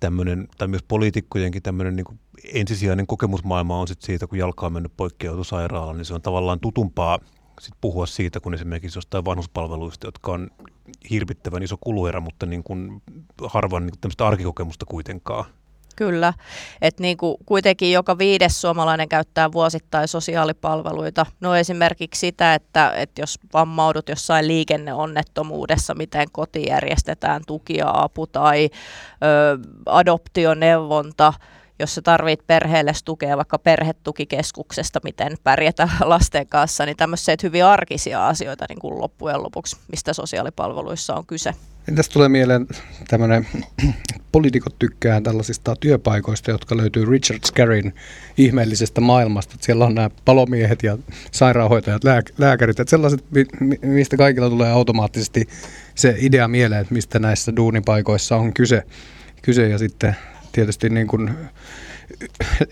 tämmöinen, 0.01 0.47
tai 0.57 0.67
myös 0.67 0.83
poliitikkojenkin 0.87 1.61
tämmöinen 1.63 1.95
niin 1.95 2.19
ensisijainen 2.53 3.07
kokemusmaailma 3.07 3.79
on 3.79 3.87
sitten 3.87 4.05
siitä, 4.05 4.27
kun 4.27 4.37
jalka 4.37 4.65
on 4.65 4.73
mennyt 4.73 4.97
poikkeutusairaalaan, 4.97 5.97
niin 5.97 6.05
se 6.05 6.13
on 6.13 6.21
tavallaan 6.21 6.59
tutumpaa 6.59 7.19
sit 7.61 7.73
puhua 7.81 8.05
siitä, 8.05 8.39
kun 8.39 8.53
esimerkiksi 8.53 8.97
jostain 8.97 9.25
vanhuspalveluista, 9.25 10.07
jotka 10.07 10.31
on 10.31 10.49
hirvittävän 11.09 11.63
iso 11.63 11.77
kuluerä, 11.81 12.19
mutta 12.19 12.45
niin 12.45 12.63
kuin 12.63 13.01
harvan 13.47 13.85
niin 13.85 13.99
tämmöistä 14.01 14.27
arkikokemusta 14.27 14.85
kuitenkaan. 14.85 15.45
Kyllä, 15.95 16.33
että 16.81 17.01
niin 17.01 17.17
kuin 17.17 17.35
kuitenkin 17.45 17.91
joka 17.91 18.17
viides 18.17 18.61
suomalainen 18.61 19.09
käyttää 19.09 19.51
vuosittain 19.51 20.07
sosiaalipalveluita. 20.07 21.25
No 21.39 21.55
esimerkiksi 21.55 22.19
sitä, 22.19 22.53
että, 22.53 22.93
että 22.95 23.21
jos 23.21 23.39
vammaudut 23.53 24.09
jossain 24.09 24.47
liikenneonnettomuudessa, 24.47 25.93
miten 25.93 26.27
koti 26.31 26.63
järjestetään 26.67 27.41
tuki 27.47 27.77
ja 27.77 27.91
apu 27.93 28.27
tai 28.27 28.69
ö, 29.23 29.57
adoptioneuvonta, 29.85 31.33
jos 31.81 31.95
sä 31.95 32.01
tarvit 32.01 32.47
perheelle 32.47 32.91
tukea 33.05 33.37
vaikka 33.37 33.59
perhetukikeskuksesta, 33.59 34.99
miten 35.03 35.37
pärjätä 35.43 35.89
lasten 36.01 36.47
kanssa, 36.47 36.85
niin 36.85 36.97
tämmöiset 36.97 37.43
hyvin 37.43 37.65
arkisia 37.65 38.27
asioita 38.27 38.65
niin 38.69 38.79
kuin 38.79 39.01
loppujen 39.01 39.43
lopuksi, 39.43 39.77
mistä 39.91 40.13
sosiaalipalveluissa 40.13 41.15
on 41.15 41.25
kyse. 41.25 41.53
Tästä 41.95 42.13
tulee 42.13 42.29
mieleen 42.29 42.67
tämmöinen, 43.07 43.47
poliitikot 44.31 44.79
tykkää 44.79 45.21
tällaisista 45.21 45.75
työpaikoista, 45.75 46.51
jotka 46.51 46.77
löytyy 46.77 47.05
Richard 47.05 47.39
Scarrin 47.45 47.93
ihmeellisestä 48.37 49.01
maailmasta. 49.01 49.53
Että 49.53 49.65
siellä 49.65 49.85
on 49.85 49.95
nämä 49.95 50.09
palomiehet 50.25 50.83
ja 50.83 50.97
sairaanhoitajat, 51.31 52.03
lääk- 52.03 52.33
lääkärit, 52.37 52.79
että 52.79 52.89
sellaiset, 52.89 53.25
mistä 53.81 54.17
kaikilla 54.17 54.49
tulee 54.49 54.71
automaattisesti 54.71 55.47
se 55.95 56.15
idea 56.17 56.47
mieleen, 56.47 56.81
että 56.81 56.93
mistä 56.93 57.19
näissä 57.19 57.55
duunipaikoissa 57.55 58.35
on 58.35 58.53
kyse. 58.53 58.83
kyse 59.41 59.69
ja 59.69 59.77
sitten 59.77 60.15
tietysti 60.51 60.89
niin 60.89 61.07
kuin 61.07 61.31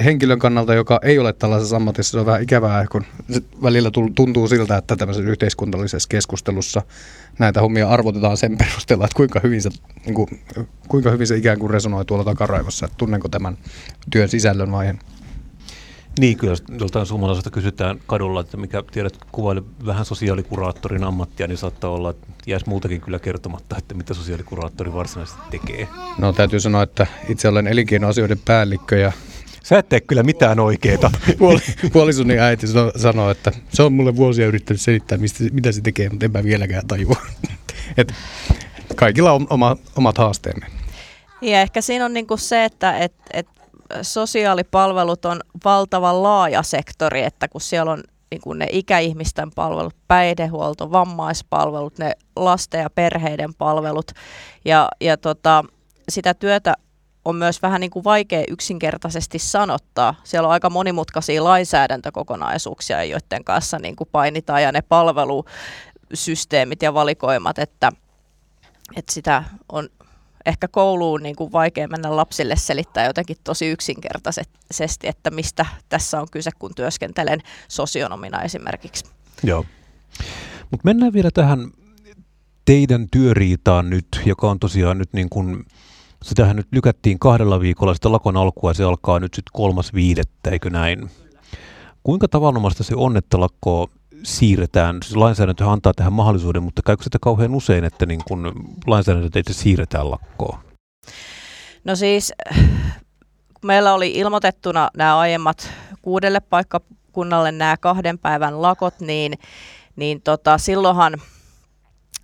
henkilön 0.06 0.40
kannalta, 0.40 0.74
joka 0.74 1.00
ei 1.04 1.20
ole 1.20 1.34
tällaisessa 1.34 1.76
ammatissa, 1.76 2.12
se 2.12 2.20
on 2.20 2.26
vähän 2.26 2.44
ikävää, 2.44 2.86
kun 2.92 3.06
välillä 3.64 3.92
tuntuu 4.16 4.48
siltä, 4.48 4.78
että 4.78 4.96
tämmöisessä 4.96 5.32
yhteiskunnallisessa 5.32 6.10
keskustelussa 6.10 6.82
näitä 7.40 7.62
hommia 7.62 7.90
arvotetaan 7.90 8.38
sen 8.38 8.58
perusteella, 8.58 9.06
että 9.06 9.16
kuinka 9.16 9.40
hyvin 9.44 9.62
se, 9.62 9.70
niin 10.06 10.16
kuin, 10.16 10.28
kuinka 10.88 11.12
hyvin 11.12 11.28
se 11.28 11.38
ikään 11.38 11.60
kuin 11.60 11.70
resonoi 11.70 12.06
tuolla 12.06 12.24
takaraivossa, 12.24 12.86
että 12.86 12.98
tunnenko 12.98 13.30
tämän 13.30 13.58
työn 14.12 14.30
sisällön 14.30 14.72
vai 14.72 14.88
en. 14.88 15.00
Niin, 16.20 16.38
kyllä 16.38 16.56
joltain 16.80 17.06
suomalaiselta 17.06 17.50
kysytään 17.50 18.00
kadulla, 18.06 18.42
että 18.42 18.58
mikä 18.58 18.84
tiedät 18.92 19.18
kuvaile 19.32 19.64
vähän 19.86 20.06
sosiaalikuraattorin 20.06 21.04
ammattia, 21.04 21.48
niin 21.48 21.58
saattaa 21.58 21.90
olla, 21.90 22.10
että 22.10 22.28
jäisi 22.48 22.70
muutakin 22.70 23.02
kyllä 23.02 23.20
kertomatta, 23.20 23.78
että 23.78 23.96
mitä 23.96 24.14
sosiaalikuraattori 24.14 24.94
varsinaisesti 24.94 25.42
tekee. 25.52 25.88
No 26.18 26.34
täytyy 26.34 26.60
sanoa, 26.60 26.84
että 26.84 27.08
itse 27.30 27.48
olen 27.48 27.68
elinkeinoasioiden 27.68 28.40
päällikkö 28.46 28.98
ja 28.98 29.12
Sä 29.64 29.78
et 29.80 29.90
tee 29.90 30.02
kyllä 30.02 30.24
mitään 30.24 30.60
oikeeta. 30.60 31.12
Puolisoni 31.94 32.40
äiti 32.40 32.68
sanoi, 32.96 33.32
että 33.32 33.52
se 33.70 33.84
on 33.84 33.94
mulle 33.94 34.16
vuosia 34.16 34.48
yrittänyt 34.48 34.82
selittää, 34.82 35.18
mistä, 35.18 35.44
mitä 35.52 35.72
se 35.72 35.82
tekee, 35.82 36.10
mutta 36.10 36.26
en 36.26 36.32
mä 36.32 36.44
vieläkään 36.44 36.88
tajua. 36.88 37.16
Et 37.98 38.14
kaikilla 38.96 39.32
on 39.32 39.48
oma, 39.50 39.78
omat 39.96 40.18
haasteemme. 40.18 40.66
Ja 41.42 41.62
ehkä 41.62 41.82
siinä 41.82 42.06
on 42.06 42.14
niinku 42.14 42.38
se, 42.38 42.66
että 42.66 42.98
et, 42.98 43.14
et 43.34 43.48
sosiaalipalvelut 44.02 45.26
on 45.26 45.42
valtavan 45.66 46.24
laaja 46.24 46.64
sektori, 46.64 47.24
että 47.24 47.48
kun 47.48 47.62
siellä 47.62 47.92
on 47.92 48.04
niin 48.32 48.42
kuin 48.42 48.60
ne 48.60 48.68
ikäihmisten 48.72 49.52
palvelut, 49.56 49.96
päihdehuolto, 50.08 50.92
vammaispalvelut, 50.92 51.98
ne 51.98 52.14
lasten 52.36 52.82
ja 52.82 52.90
perheiden 52.90 53.54
palvelut. 53.54 54.12
Ja, 54.66 54.90
ja 55.02 55.18
tota, 55.18 55.66
sitä 56.10 56.34
työtä 56.34 56.74
on 57.26 57.36
myös 57.36 57.62
vähän 57.62 57.82
niin 57.82 57.92
kuin 57.92 58.04
vaikea 58.04 58.44
yksinkertaisesti 58.48 59.40
sanottaa. 59.40 60.16
Siellä 60.24 60.48
on 60.48 60.54
aika 60.54 60.70
monimutkaisia 60.70 61.44
lainsäädäntökokonaisuuksia, 61.44 63.04
joiden 63.04 63.44
kanssa 63.44 63.80
niin 63.80 63.96
kuin 63.96 64.10
painitaan 64.12 64.64
ja 64.64 64.72
ne 64.72 64.82
palvelusysteemit 64.82 66.82
ja 66.82 66.94
valikoimat, 66.94 67.60
että, 67.60 67.92
että 68.96 69.14
sitä 69.14 69.44
on 69.72 69.90
ehkä 70.50 70.68
kouluun 70.68 71.24
niin 71.24 71.36
kuin 71.36 71.52
vaikea 71.52 71.88
mennä 71.88 72.16
lapsille 72.16 72.56
selittää 72.56 73.06
jotenkin 73.06 73.38
tosi 73.44 73.68
yksinkertaisesti, 73.68 75.08
että 75.08 75.32
mistä 75.32 75.66
tässä 75.90 76.22
on 76.22 76.28
kyse, 76.32 76.52
kun 76.60 76.76
työskentelen 76.76 77.40
sosionomina 77.68 78.42
esimerkiksi. 78.42 79.06
Joo. 79.44 79.66
Mutta 80.72 80.86
mennään 80.86 81.14
vielä 81.14 81.32
tähän 81.34 81.72
teidän 82.66 83.08
työriitaan 83.12 83.90
nyt, 83.90 84.08
joka 84.26 84.50
on 84.50 84.60
tosiaan 84.60 84.98
nyt 84.98 85.14
niin 85.14 85.30
kuin, 85.30 85.66
sitähän 86.24 86.56
nyt 86.56 86.68
lykättiin 86.72 87.20
kahdella 87.20 87.60
viikolla 87.60 87.94
sitä 87.94 88.12
lakon 88.12 88.38
alkua 88.38 88.70
ja 88.70 88.74
se 88.74 88.84
alkaa 88.84 89.20
nyt 89.20 89.34
sitten 89.34 89.52
kolmas 89.54 89.94
viidettä, 89.94 90.50
eikö 90.50 90.70
näin? 90.70 91.10
Kuinka 92.04 92.28
tavanomaista 92.28 92.84
se 92.84 92.96
on, 92.96 93.18
että 93.18 93.40
lakko 93.40 93.90
siirretään, 94.24 94.98
siis 95.04 95.16
lainsäädäntö 95.16 95.70
antaa 95.70 95.94
tähän 95.94 96.14
mahdollisuuden, 96.14 96.64
mutta 96.64 96.82
käykö 96.86 97.04
sitä 97.04 97.18
kauhean 97.22 97.56
usein, 97.56 97.84
että 97.84 98.06
niin 98.06 98.22
kun 98.28 98.54
lainsäädäntö 98.88 99.40
itse 99.40 99.54
siirretään 99.54 100.12
lakkoon? 100.12 100.60
No 101.84 101.96
siis, 101.96 102.34
meillä 103.66 103.94
oli 103.94 104.12
ilmoitettuna 104.12 104.90
nämä 104.98 105.20
aiemmat 105.20 105.70
kuudelle 106.02 106.40
paikkakunnalle 106.40 107.52
nämä 107.52 107.78
kahden 107.78 108.20
päivän 108.20 108.62
lakot, 108.62 109.00
niin, 109.00 109.34
niin 109.96 110.22
tota, 110.22 110.58
silloinhan 110.58 111.14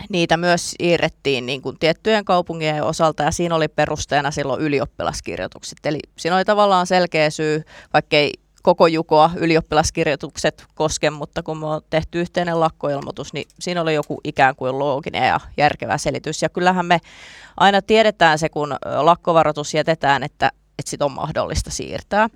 niitä 0.09 0.37
myös 0.37 0.71
siirrettiin 0.71 1.45
niin 1.45 1.61
kuin 1.61 1.79
tiettyjen 1.79 2.25
kaupunkien 2.25 2.83
osalta 2.83 3.23
ja 3.23 3.31
siinä 3.31 3.55
oli 3.55 3.67
perusteena 3.67 4.31
silloin 4.31 4.61
ylioppilaskirjoitukset. 4.61 5.77
Eli 5.85 5.99
siinä 6.17 6.35
oli 6.35 6.45
tavallaan 6.45 6.87
selkeä 6.87 7.29
syy, 7.29 7.63
vaikkei 7.93 8.31
koko 8.65 8.87
jukoa 8.87 9.31
ylioppilaskirjoitukset 9.35 10.65
koske, 10.75 11.09
mutta 11.09 11.43
kun 11.43 11.57
me 11.57 11.65
on 11.65 11.81
tehty 11.89 12.21
yhteinen 12.21 12.59
lakkoilmoitus, 12.59 13.33
niin 13.33 13.47
siinä 13.59 13.81
oli 13.81 13.93
joku 13.93 14.21
ikään 14.23 14.55
kuin 14.55 14.79
looginen 14.79 15.27
ja 15.27 15.39
järkevä 15.57 15.97
selitys. 15.97 16.41
Ja 16.41 16.49
kyllähän 16.49 16.85
me 16.85 17.01
aina 17.57 17.81
tiedetään 17.81 18.39
se, 18.39 18.49
kun 18.49 18.75
lakkovaroitus 19.01 19.73
jätetään, 19.73 20.23
että 20.23 20.51
että 20.79 20.89
sit 20.89 21.01
on 21.01 21.11
mahdollista 21.11 21.71
siirtää. 21.71 22.29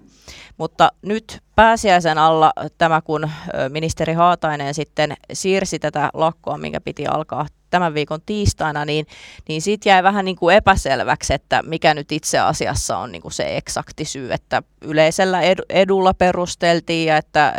Mutta 0.58 0.92
nyt 1.02 1.40
pääsiäisen 1.56 2.18
alla 2.18 2.54
tämä, 2.78 3.02
kun 3.02 3.30
ministeri 3.70 4.14
Haatainen 4.14 4.74
sitten 4.74 5.18
siirsi 5.34 5.80
tätä 5.80 6.10
lakkoa, 6.14 6.58
minkä 6.58 6.82
piti 6.82 7.08
alkaa 7.08 7.46
tämän 7.70 7.94
viikon 7.94 8.22
tiistaina, 8.26 8.86
niin, 8.86 9.06
niin 9.48 9.62
siitä 9.62 9.90
jäi 9.90 10.04
vähän 10.04 10.26
niin 10.26 10.36
kuin 10.36 10.56
epäselväksi, 10.56 11.34
että 11.34 11.64
mikä 11.64 11.94
nyt 11.94 12.12
itse 12.12 12.40
asiassa 12.40 12.98
on 12.98 13.12
niin 13.12 13.22
kuin 13.22 13.32
se 13.32 13.58
eksakti 13.58 14.06
syy, 14.06 14.34
että 14.34 14.64
yleisellä 14.82 15.42
edulla 15.70 16.14
perusteltiin 16.14 17.08
ja 17.08 17.18
että 17.18 17.54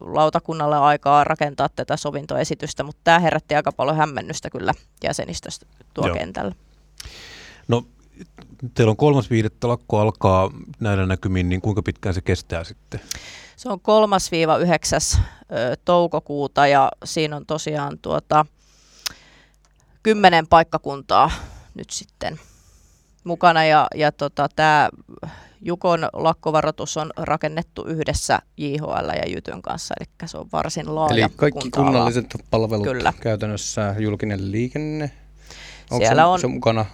lautakunnalle 0.00 0.78
aikaa 0.78 1.24
rakentaa 1.24 1.68
tätä 1.76 1.96
sovintoesitystä, 1.96 2.82
mutta 2.82 3.00
tämä 3.04 3.18
herätti 3.18 3.54
aika 3.54 3.72
paljon 3.72 3.96
hämmennystä 3.96 4.50
kyllä 4.50 4.72
jäsenistöstä 5.04 5.66
tuo 5.94 6.06
Joo. 6.06 6.16
kentällä. 6.16 6.54
No 7.68 7.84
teillä 8.74 8.90
on 8.90 8.96
kolmas 8.96 9.30
viidettä 9.30 9.68
lakko 9.68 9.98
alkaa 9.98 10.50
näillä 10.80 11.06
näkymin, 11.06 11.48
niin 11.48 11.60
kuinka 11.60 11.82
pitkään 11.82 12.14
se 12.14 12.20
kestää 12.20 12.64
sitten? 12.64 13.00
Se 13.56 13.68
on 13.68 13.78
3-9. 15.16 15.20
toukokuuta 15.84 16.66
ja 16.66 16.92
siinä 17.04 17.36
on 17.36 17.46
tosiaan 17.46 17.98
tuota, 17.98 18.46
kymmenen 20.02 20.46
paikkakuntaa 20.46 21.30
nyt 21.74 21.90
sitten 21.90 22.40
mukana 23.24 23.64
ja, 23.64 23.86
ja 23.94 24.12
tota, 24.12 24.48
tämä 24.56 24.88
Jukon 25.60 26.08
lakkovaroitus 26.12 26.96
on 26.96 27.10
rakennettu 27.16 27.84
yhdessä 27.86 28.38
JHL 28.56 29.08
ja 29.16 29.28
Jytyn 29.28 29.62
kanssa, 29.62 29.94
eli 30.00 30.28
se 30.28 30.38
on 30.38 30.48
varsin 30.52 30.94
laaja 30.94 31.26
Eli 31.26 31.32
kaikki 31.36 31.70
kunnalliset 31.70 32.26
palvelut 32.50 32.86
Kyllä. 32.86 33.12
käytännössä, 33.20 33.94
julkinen 33.98 34.52
liikenne, 34.52 35.10
onko 35.90 36.04
Siellä 36.04 36.22
se, 36.22 36.26
on, 36.26 36.40
se 36.40 36.46
mukana? 36.46 36.86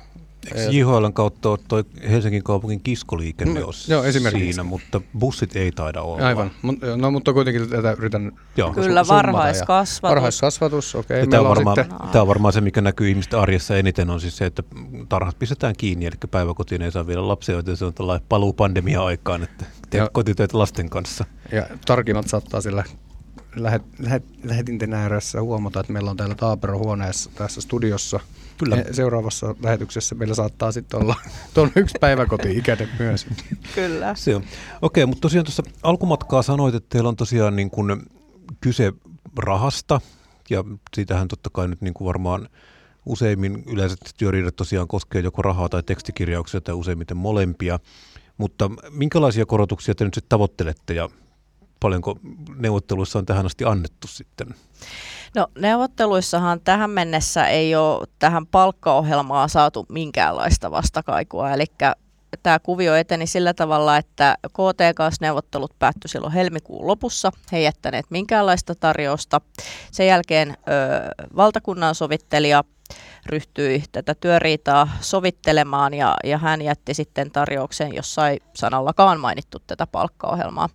Eikö 0.46 0.70
JHLn 0.70 1.12
kautta 1.12 1.50
ole 1.50 1.58
toi 1.68 1.84
Helsingin 2.10 2.42
kaupungin 2.42 2.80
kiskoliikenne 2.80 3.60
no, 3.60 3.70
joo, 3.88 4.04
esimerkiksi. 4.04 4.44
siinä, 4.44 4.62
mutta 4.62 5.00
bussit 5.18 5.56
ei 5.56 5.72
taida 5.72 6.02
olla. 6.02 6.26
Aivan, 6.26 6.50
no 6.96 7.10
mutta 7.10 7.32
kuitenkin 7.32 7.68
tätä 7.68 7.92
yritän 7.98 8.32
joo. 8.56 8.72
Kyllä, 8.72 9.06
varhaiskasvatus. 9.08 10.02
Varhaiskasvatus, 10.02 10.94
okei. 10.94 11.16
Okay. 11.22 11.30
Tämä, 11.30 11.42
on 11.42 11.48
varmaan, 11.48 11.76
tämä 12.12 12.22
on 12.22 12.28
varmaan 12.28 12.52
se, 12.52 12.60
mikä 12.60 12.80
näkyy 12.80 13.08
ihmisten 13.08 13.38
arjessa 13.38 13.76
eniten, 13.76 14.10
on 14.10 14.20
siis 14.20 14.36
se, 14.36 14.46
että 14.46 14.62
tarhat 15.08 15.38
pistetään 15.38 15.74
kiinni, 15.78 16.06
eli 16.06 16.16
päiväkotiin 16.30 16.82
ei 16.82 16.92
saa 16.92 17.06
vielä 17.06 17.28
lapsia, 17.28 17.54
joten 17.54 17.76
se 17.76 17.84
on 17.84 17.94
tällainen 17.94 18.26
paluu 18.28 18.52
pandemia-aikaan, 18.52 19.42
että 19.42 19.64
teet 19.90 20.08
kotitöitä 20.12 20.58
lasten 20.58 20.90
kanssa. 20.90 21.24
Ja 21.52 21.66
tarkimmat 21.86 22.28
saattaa 22.28 22.60
sillä 22.60 22.84
lähet, 23.56 23.82
lähet, 23.98 24.24
lähetinten 24.44 24.94
ääressä 24.94 25.42
huomata, 25.42 25.80
että 25.80 25.92
meillä 25.92 26.10
on 26.10 26.16
täällä 26.16 26.34
Taapero-huoneessa 26.34 27.30
tässä 27.34 27.60
studiossa– 27.60 28.20
Kyllä. 28.64 28.76
Me 28.76 28.84
seuraavassa 28.92 29.54
lähetyksessä 29.62 30.14
meillä 30.14 30.34
saattaa 30.34 30.72
sitten 30.72 31.00
olla 31.00 31.14
tuon 31.54 31.70
yksi 31.76 31.98
päiväkoti-ikäinen 32.00 32.88
myös. 32.98 33.26
Kyllä. 33.74 34.14
Se 34.14 34.36
on. 34.36 34.42
Okei, 34.82 35.06
mutta 35.06 35.20
tosiaan 35.20 35.44
tuossa 35.44 35.62
alkumatkaa 35.82 36.42
sanoit, 36.42 36.74
että 36.74 36.88
teillä 36.90 37.08
on 37.08 37.16
tosiaan 37.16 37.56
niin 37.56 37.70
kuin 37.70 38.02
kyse 38.60 38.92
rahasta, 39.38 40.00
ja 40.50 40.64
siitähän 40.96 41.28
totta 41.28 41.50
kai 41.52 41.68
nyt 41.68 41.80
niin 41.80 41.94
kuin 41.94 42.06
varmaan 42.06 42.48
useimmin 43.06 43.64
yleiset 43.66 43.98
työriidat 44.16 44.56
tosiaan 44.56 44.88
koskee 44.88 45.20
joko 45.22 45.42
rahaa 45.42 45.68
tai 45.68 45.82
tekstikirjauksia 45.82 46.60
tai 46.60 46.74
useimmiten 46.74 47.16
molempia. 47.16 47.78
Mutta 48.38 48.70
minkälaisia 48.90 49.46
korotuksia 49.46 49.94
te 49.94 50.04
nyt 50.04 50.14
sitten 50.14 50.28
tavoittelette 50.28 50.94
ja 50.94 51.08
paljonko 51.82 52.18
neuvotteluissa 52.56 53.18
on 53.18 53.26
tähän 53.26 53.46
asti 53.46 53.64
annettu 53.64 54.06
sitten? 54.06 54.46
No 55.34 55.46
neuvotteluissahan 55.58 56.60
tähän 56.60 56.90
mennessä 56.90 57.46
ei 57.46 57.74
ole 57.74 58.06
tähän 58.18 58.46
palkkaohjelmaan 58.46 59.48
saatu 59.48 59.86
minkäänlaista 59.88 60.70
vastakaikua, 60.70 61.50
eli 61.50 61.64
tämä 62.42 62.58
kuvio 62.58 62.94
eteni 62.94 63.26
sillä 63.26 63.54
tavalla, 63.54 63.96
että 63.96 64.36
KT 64.48 64.96
kanssa 64.96 65.24
neuvottelut 65.24 65.78
päättyi 65.78 66.08
silloin 66.08 66.32
helmikuun 66.32 66.86
lopussa. 66.86 67.30
He 67.52 67.56
ei 67.56 67.64
jättäneet 67.64 68.06
minkäänlaista 68.10 68.74
tarjousta. 68.74 69.40
Sen 69.92 70.06
jälkeen 70.06 70.50
ö, 70.50 70.54
valtakunnan 71.36 71.94
sovittelija 71.94 72.64
ryhtyi 73.26 73.84
tätä 73.92 74.14
työriitaa 74.14 74.88
sovittelemaan 75.00 75.94
ja, 75.94 76.16
ja 76.24 76.38
hän 76.38 76.62
jätti 76.62 76.94
sitten 76.94 77.30
tarjouksen, 77.30 77.94
jossa 77.94 78.28
ei 78.28 78.40
sanallakaan 78.54 79.20
mainittu 79.20 79.58
tätä 79.66 79.86
palkkaohjelmaa. 79.86 80.68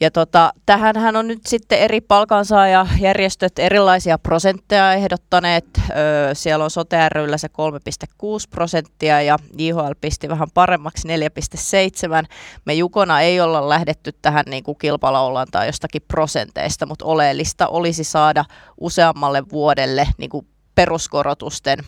Ja 0.00 0.10
tota, 0.10 0.52
tähänhän 0.66 1.16
on 1.16 1.28
nyt 1.28 1.46
sitten 1.46 1.78
eri 1.78 2.00
palkansaajajärjestöt 2.00 3.58
erilaisia 3.58 4.18
prosentteja 4.18 4.92
ehdottaneet. 4.92 5.64
Öö, 5.90 6.34
siellä 6.34 6.64
on 6.64 6.70
sote 6.70 6.96
se 7.36 7.48
3,6 7.48 8.24
prosenttia 8.50 9.22
ja 9.22 9.38
JHL 9.58 9.92
pisti 10.00 10.28
vähän 10.28 10.48
paremmaksi 10.54 11.08
4,7. 11.08 12.26
Me 12.64 12.74
Jukona 12.74 13.20
ei 13.20 13.40
olla 13.40 13.68
lähdetty 13.68 14.12
tähän 14.22 14.44
niin 14.50 14.62
kuin 14.62 14.78
kilpalaulaan 14.78 15.46
tai 15.50 15.66
jostakin 15.66 16.02
prosenteista, 16.08 16.86
mutta 16.86 17.04
oleellista 17.04 17.68
olisi 17.68 18.04
saada 18.04 18.44
useammalle 18.80 19.42
vuodelle 19.52 20.08
niin 20.18 20.30
kuin 20.30 20.46
peruskorotusten 20.74 21.78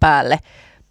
päälle 0.00 0.38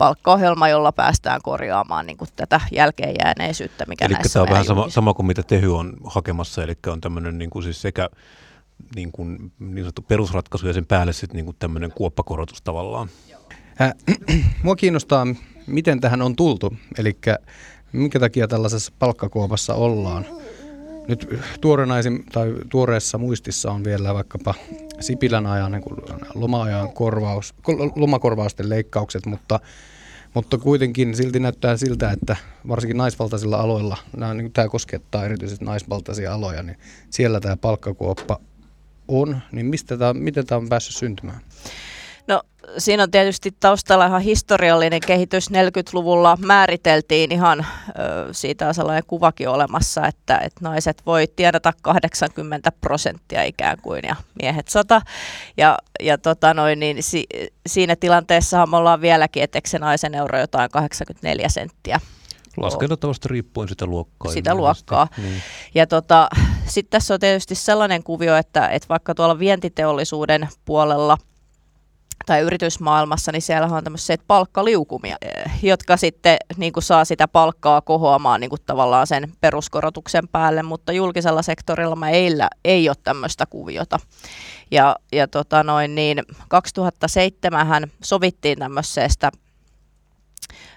palkkaohjelma, 0.01 0.69
jolla 0.69 0.91
päästään 0.91 1.41
korjaamaan 1.43 2.05
niin 2.05 2.17
kuin 2.17 2.29
tätä 2.35 2.61
jälkeenjääneisyyttä, 2.71 3.85
mikä 3.87 4.05
eli 4.05 4.13
näissä 4.13 4.33
tämä 4.33 4.43
on 4.43 4.49
vähän 4.49 4.65
sama, 4.65 4.89
sama 4.89 5.13
kuin 5.13 5.25
mitä 5.25 5.43
Tehy 5.43 5.77
on 5.77 5.93
hakemassa, 6.03 6.63
eli 6.63 6.73
on 6.87 7.01
tämmöinen 7.01 7.37
niin 7.37 7.49
kuin 7.49 7.63
siis 7.63 7.81
sekä 7.81 8.09
niin, 8.95 9.11
kuin, 9.11 9.51
niin 9.59 9.83
sanottu 9.83 10.01
perusratkaisu 10.01 10.67
ja 10.67 10.73
sen 10.73 10.85
päälle 10.85 11.13
sitten 11.13 11.35
niin 11.35 11.45
kuin 11.45 11.55
tämmöinen 11.59 11.91
kuoppakorotus 11.91 12.61
tavallaan. 12.61 13.09
Äh, 13.81 13.93
mua 14.63 14.75
kiinnostaa, 14.75 15.27
miten 15.67 16.01
tähän 16.01 16.21
on 16.21 16.35
tultu, 16.35 16.73
eli 16.97 17.17
minkä 17.91 18.19
takia 18.19 18.47
tällaisessa 18.47 18.93
palkkakuopassa 18.99 19.73
ollaan. 19.73 20.25
Nyt 21.07 21.29
tuorenaisin, 21.61 22.25
tai 22.31 22.53
tuoreessa 22.69 23.17
muistissa 23.17 23.71
on 23.71 23.83
vielä 23.83 24.13
vaikkapa 24.13 24.53
Sipilän 25.01 25.45
ajan 25.45 25.71
niin 25.71 25.83
loma-ajan 26.35 26.93
korvaus, 26.93 27.53
lomakorvausten 27.95 28.69
leikkaukset, 28.69 29.25
mutta 29.25 29.59
mutta 30.33 30.57
kuitenkin 30.57 31.15
silti 31.15 31.39
näyttää 31.39 31.77
siltä, 31.77 32.11
että 32.11 32.35
varsinkin 32.67 32.97
naisvaltaisilla 32.97 33.57
aloilla, 33.57 33.97
nämä, 34.17 34.33
niin 34.33 34.51
tämä 34.51 34.69
koskettaa 34.69 35.25
erityisesti 35.25 35.65
naisvaltaisia 35.65 36.33
aloja, 36.33 36.63
niin 36.63 36.77
siellä 37.09 37.39
tämä 37.39 37.57
palkkakuoppa 37.57 38.39
on, 39.07 39.39
niin 39.51 39.65
mistä 39.65 39.97
tämä, 39.97 40.13
miten 40.13 40.45
tämä 40.45 40.57
on 40.57 40.69
päässyt 40.69 40.95
syntymään? 40.95 41.39
No 42.27 42.41
siinä 42.77 43.03
on 43.03 43.11
tietysti 43.11 43.51
taustalla 43.59 44.05
ihan 44.05 44.21
historiallinen 44.21 45.01
kehitys. 45.07 45.51
40-luvulla 45.51 46.37
määriteltiin 46.41 47.31
ihan, 47.31 47.65
siitä 48.31 48.67
on 48.67 48.73
sellainen 48.73 49.03
kuvakin 49.07 49.49
olemassa, 49.49 50.07
että, 50.07 50.37
että 50.37 50.59
naiset 50.61 51.01
voi 51.05 51.27
tiedata 51.35 51.73
80 51.81 52.71
prosenttia 52.71 53.43
ikään 53.43 53.77
kuin 53.81 54.01
ja 54.07 54.15
miehet 54.41 54.67
100. 54.67 55.01
Ja, 55.57 55.77
ja 55.99 56.17
tota 56.17 56.53
noin, 56.53 56.79
niin 56.79 57.03
si, 57.03 57.25
siinä 57.67 57.95
tilanteessa 57.95 58.65
me 58.65 58.77
ollaan 58.77 59.01
vieläkin, 59.01 59.43
että 59.43 59.59
se 59.65 59.79
naisen 59.79 60.15
euro 60.15 60.39
jotain 60.39 60.69
84 60.71 61.49
senttiä. 61.49 61.99
Laskentatavasta 62.57 63.29
riippuen 63.31 63.67
sitä 63.67 63.85
luokkaa. 63.85 64.31
Sitä 64.31 64.55
luokkaa. 64.55 65.07
Niin. 65.17 65.41
Ja 65.75 65.87
tota, 65.87 66.29
sitten 66.67 66.91
tässä 66.91 67.13
on 67.13 67.19
tietysti 67.19 67.55
sellainen 67.55 68.03
kuvio, 68.03 68.35
että, 68.35 68.67
että 68.67 68.89
vaikka 68.89 69.15
tuolla 69.15 69.39
vientiteollisuuden 69.39 70.49
puolella– 70.65 71.17
tai 72.25 72.41
yritysmaailmassa, 72.41 73.31
niin 73.31 73.41
siellä 73.41 73.67
on 73.67 73.83
tämmöisiä 73.83 74.15
palkkaliukumia, 74.27 75.17
eh, 75.21 75.51
jotka 75.63 75.97
sitten 75.97 76.37
niin 76.57 76.73
kuin 76.73 76.83
saa 76.83 77.05
sitä 77.05 77.27
palkkaa 77.27 77.81
kohoamaan 77.81 78.41
niin 78.41 78.49
kuin 78.49 78.61
tavallaan 78.65 79.07
sen 79.07 79.31
peruskorotuksen 79.41 80.27
päälle, 80.27 80.63
mutta 80.63 80.91
julkisella 80.91 81.41
sektorilla 81.41 81.95
meillä 81.95 82.49
ei 82.65 82.89
ole 82.89 82.95
tämmöistä 83.03 83.45
kuviota. 83.45 83.99
Ja, 84.71 84.95
ja 85.11 85.27
tota 85.27 85.63
noin, 85.63 85.95
niin 85.95 86.23
2007 86.47 87.91
sovittiin 88.03 88.59
tämmöisestä 88.59 89.31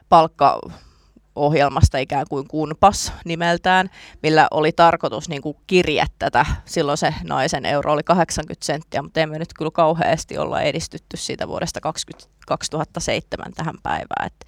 palkka 0.09 0.61
ohjelmasta 1.37 1.99
ikään 1.99 2.27
kuin 2.31 2.49
kunpas 2.49 3.13
nimeltään, 3.25 3.91
millä 4.23 4.49
oli 4.51 4.73
tarkoitus 4.73 5.29
niin 5.29 5.43
kuin 5.43 5.57
kirjä 5.67 6.07
tätä. 6.19 6.47
Silloin 6.65 6.99
se 6.99 7.15
naisen 7.25 7.67
euro 7.67 7.93
oli 7.93 8.03
80 8.03 8.67
senttiä, 8.67 9.03
mutta 9.03 9.21
emme 9.21 9.39
nyt 9.39 9.55
kyllä 9.55 9.71
kauheasti 9.71 10.39
olla 10.39 10.63
edistytty 10.63 11.17
siitä 11.17 11.49
vuodesta 11.49 11.81
20, 11.81 12.29
2007 12.47 13.53
tähän 13.53 13.75
päivään. 13.83 14.27
Et, 14.27 14.47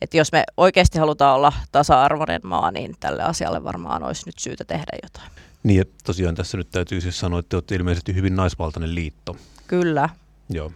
et 0.00 0.14
jos 0.14 0.32
me 0.32 0.44
oikeasti 0.56 0.98
halutaan 0.98 1.36
olla 1.36 1.52
tasa-arvoinen 1.72 2.40
maa, 2.44 2.70
niin 2.70 2.94
tälle 3.00 3.22
asialle 3.22 3.64
varmaan 3.64 4.02
olisi 4.02 4.22
nyt 4.26 4.38
syytä 4.38 4.64
tehdä 4.64 4.98
jotain. 5.02 5.30
Niin, 5.62 5.80
että 5.80 5.94
tosiaan 6.04 6.34
tässä 6.34 6.56
nyt 6.56 6.70
täytyy 6.70 7.00
siis 7.00 7.18
sanoa, 7.18 7.40
että 7.40 7.48
te 7.48 7.56
olette 7.56 7.74
ilmeisesti 7.74 8.14
hyvin 8.14 8.36
naisvaltainen 8.36 8.94
liitto. 8.94 9.36
Kyllä. 9.66 10.08
Joo. 10.50 10.72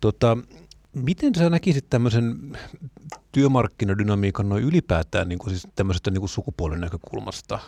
Tota, 0.00 0.38
Miten 1.02 1.34
sä 1.34 1.50
näkisit 1.50 1.90
tämmöisen 1.90 2.58
työmarkkinadynamiikan 3.32 4.48
noin 4.48 4.64
ylipäätään 4.64 5.28
niin 5.28 5.38
kuin 5.38 5.50
siis 5.50 5.68
tämmöisestä 5.74 6.10
niin 6.10 6.20
kuin 6.20 6.28
sukupuolen 6.28 6.80
näkökulmasta? 6.80 7.58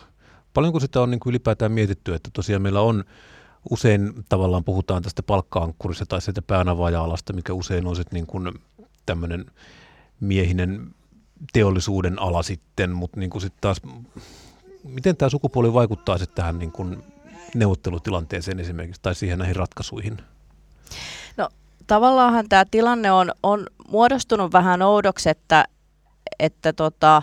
Paljonko 0.53 0.79
sitä 0.79 1.01
on 1.01 1.11
niin 1.11 1.19
kuin 1.19 1.31
ylipäätään 1.31 1.71
mietitty, 1.71 2.13
että 2.13 2.29
tosiaan 2.33 2.61
meillä 2.61 2.81
on 2.81 3.03
usein 3.69 4.13
tavallaan 4.29 4.63
puhutaan 4.63 5.03
tästä 5.03 5.23
palkka-ankkurista 5.23 6.05
tai 6.05 6.21
sieltä 6.21 6.41
päänavaaja-alasta, 6.41 7.33
mikä 7.33 7.53
usein 7.53 7.87
on 7.87 7.95
sitten 7.95 8.17
niin 8.17 8.27
kuin 8.27 8.51
tämmöinen 9.05 9.45
miehinen 10.19 10.95
teollisuuden 11.53 12.21
ala 12.21 12.43
sitten, 12.43 12.91
mutta 12.91 13.19
niin 13.19 13.29
kuin 13.29 13.41
sitten 13.41 13.61
taas, 13.61 13.81
miten 14.83 15.17
tämä 15.17 15.29
sukupuoli 15.29 15.73
vaikuttaa 15.73 16.17
sitten 16.17 16.35
tähän 16.35 16.59
niin 16.59 16.71
kuin 16.71 17.03
neuvottelutilanteeseen 17.55 18.59
esimerkiksi 18.59 19.01
tai 19.01 19.15
siihen 19.15 19.39
näihin 19.39 19.55
ratkaisuihin? 19.55 20.17
No 21.37 21.49
tavallaanhan 21.87 22.49
tämä 22.49 22.65
tilanne 22.71 23.11
on, 23.11 23.31
on 23.43 23.67
muodostunut 23.87 24.53
vähän 24.53 24.81
oudoksi, 24.81 25.29
että, 25.29 25.65
että 26.39 26.73
tota, 26.73 27.21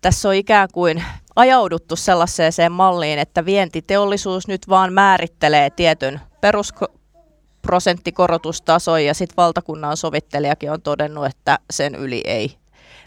tässä 0.00 0.28
on 0.28 0.34
ikään 0.34 0.68
kuin 0.72 1.04
ajauduttu 1.36 1.96
sellaiseen 1.96 2.72
malliin, 2.72 3.18
että 3.18 3.44
vientiteollisuus 3.44 4.48
nyt 4.48 4.68
vaan 4.68 4.92
määrittelee 4.92 5.70
tietyn 5.70 6.20
perusprosenttikorotustason 6.40 9.04
ja 9.04 9.14
sitten 9.14 9.36
valtakunnan 9.36 9.96
sovittelijakin 9.96 10.72
on 10.72 10.82
todennut, 10.82 11.26
että 11.26 11.58
sen 11.70 11.94
yli 11.94 12.20
ei 12.24 12.56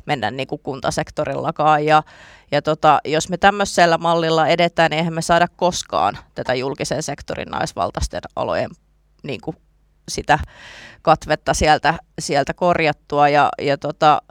mennä 0.05 0.31
niin 0.31 0.47
kuin 0.47 0.61
kuntasektorillakaan. 0.63 1.85
Ja, 1.85 2.03
ja 2.51 2.61
tota, 2.61 2.99
jos 3.05 3.29
me 3.29 3.37
tämmöisellä 3.37 3.97
mallilla 3.97 4.47
edetään, 4.47 4.91
niin 4.91 4.97
eihän 4.97 5.13
me 5.13 5.21
saada 5.21 5.47
koskaan 5.55 6.17
tätä 6.35 6.53
julkisen 6.53 7.03
sektorin 7.03 7.49
naisvaltaisten 7.49 8.21
alojen 8.35 8.69
niin 9.23 9.41
kuin 9.41 9.57
sitä 10.09 10.39
katvetta 11.01 11.53
sieltä, 11.53 11.93
sieltä 12.19 12.53
korjattua. 12.53 13.29
Ja, 13.29 13.49
ja 13.61 13.77
tota, 13.77 14.21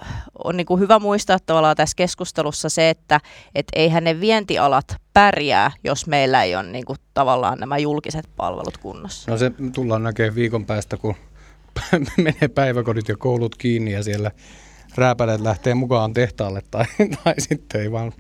on 0.44 0.56
niin 0.56 0.66
kuin 0.66 0.80
hyvä 0.80 0.98
muistaa 0.98 1.38
tavallaan 1.46 1.76
tässä 1.76 1.96
keskustelussa 1.96 2.68
se, 2.68 2.90
että 2.90 3.20
et 3.54 3.66
eihän 3.76 4.04
ne 4.04 4.20
vientialat 4.20 4.96
pärjää, 5.12 5.70
jos 5.84 6.06
meillä 6.06 6.42
ei 6.42 6.56
ole 6.56 6.62
niin 6.62 6.84
kuin 6.84 6.98
tavallaan 7.14 7.58
nämä 7.58 7.78
julkiset 7.78 8.28
palvelut 8.36 8.78
kunnossa. 8.78 9.30
No 9.30 9.38
se 9.38 9.52
tullaan 9.74 10.02
näkemään 10.02 10.34
viikon 10.34 10.66
päästä, 10.66 10.96
kun 10.96 11.14
menee 12.16 12.48
päiväkodit 12.54 13.08
ja 13.08 13.16
koulut 13.16 13.54
kiinni 13.54 13.92
ja 13.92 14.02
siellä 14.02 14.30
rääpäleet 14.96 15.40
lähtee 15.40 15.74
mukaan 15.74 16.12
tehtaalle 16.12 16.62
tai, 16.70 16.84
tai 17.24 17.34
sitten 17.38 17.80
ei 17.80 17.92
vaan, 17.92 18.12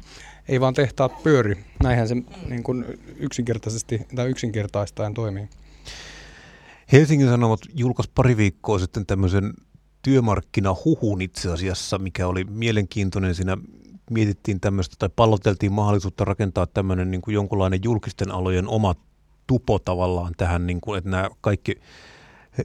ei 0.48 0.60
vaan 0.60 0.74
tehtaat 0.74 1.22
pyöri. 1.22 1.64
Näinhän 1.82 2.08
se 2.08 2.14
niin 2.48 2.62
kuin 2.62 2.84
yksinkertaisesti 3.16 4.00
tai 4.16 4.28
yksinkertaistaen 4.28 5.14
toimii. 5.14 5.48
Helsingin 6.92 7.28
Sanomat 7.28 7.60
julkaisi 7.74 8.10
pari 8.14 8.36
viikkoa 8.36 8.78
sitten 8.78 9.06
tämmöisen 9.06 9.52
työmarkkinahuhun 10.02 11.22
itse 11.22 11.52
asiassa, 11.52 11.98
mikä 11.98 12.26
oli 12.26 12.44
mielenkiintoinen. 12.44 13.34
Siinä 13.34 13.56
mietittiin 14.10 14.60
tämmöistä 14.60 14.96
tai 14.98 15.08
palloteltiin 15.16 15.72
mahdollisuutta 15.72 16.24
rakentaa 16.24 16.66
tämmöinen 16.66 17.10
niin 17.10 17.20
kuin 17.20 17.34
jonkunlainen 17.34 17.80
julkisten 17.84 18.30
alojen 18.30 18.68
oma 18.68 18.94
tupo 19.46 19.78
tavallaan 19.78 20.32
tähän, 20.36 20.66
niin 20.66 20.80
kuin, 20.80 20.98
että 20.98 21.10
nämä 21.10 21.30
kaikki 21.40 21.80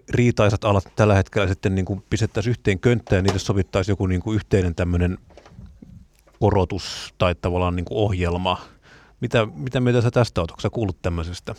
riitaisat 0.09 0.65
alat 0.65 0.91
tällä 0.95 1.15
hetkellä 1.15 1.47
sitten 1.47 1.75
niin 1.75 1.85
kuin 1.85 2.03
pistettäisiin 2.09 2.51
yhteen 2.51 2.79
könttään 2.79 3.17
ja 3.17 3.21
niille 3.21 3.39
sovittaisiin 3.39 3.93
joku 3.93 4.07
niin 4.07 4.21
kuin 4.21 4.35
yhteinen 4.35 4.75
tämmöinen 4.75 5.17
korotus 6.39 7.13
tai 7.17 7.35
tavallaan 7.35 7.75
niin 7.75 7.85
kuin 7.85 7.97
ohjelma. 7.97 8.61
Mitä, 9.21 9.47
mitä 9.55 9.79
mieltä 9.79 10.01
sä 10.01 10.11
tästä 10.11 10.41
olet? 10.41 10.51
Onko 10.51 10.61
sä 10.61 10.69
kuullut 10.69 11.01
tämmöisestä? 11.01 11.55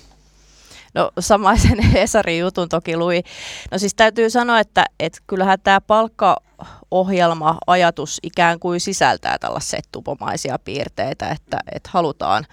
No 0.94 1.10
samaisen 1.18 1.78
Hesarin 1.92 2.38
jutun 2.38 2.68
toki 2.68 2.96
lui. 2.96 3.22
No 3.70 3.78
siis 3.78 3.94
täytyy 3.94 4.30
sanoa, 4.30 4.60
että, 4.60 4.84
että 5.00 5.18
kyllähän 5.26 5.58
tämä 5.64 5.80
palkkaohjelma-ajatus 5.80 8.18
ikään 8.22 8.60
kuin 8.60 8.80
sisältää 8.80 9.38
tällaisia 9.38 9.80
tupomaisia 9.92 10.58
piirteitä, 10.58 11.28
että, 11.28 11.58
että 11.74 11.90
halutaan 11.92 12.46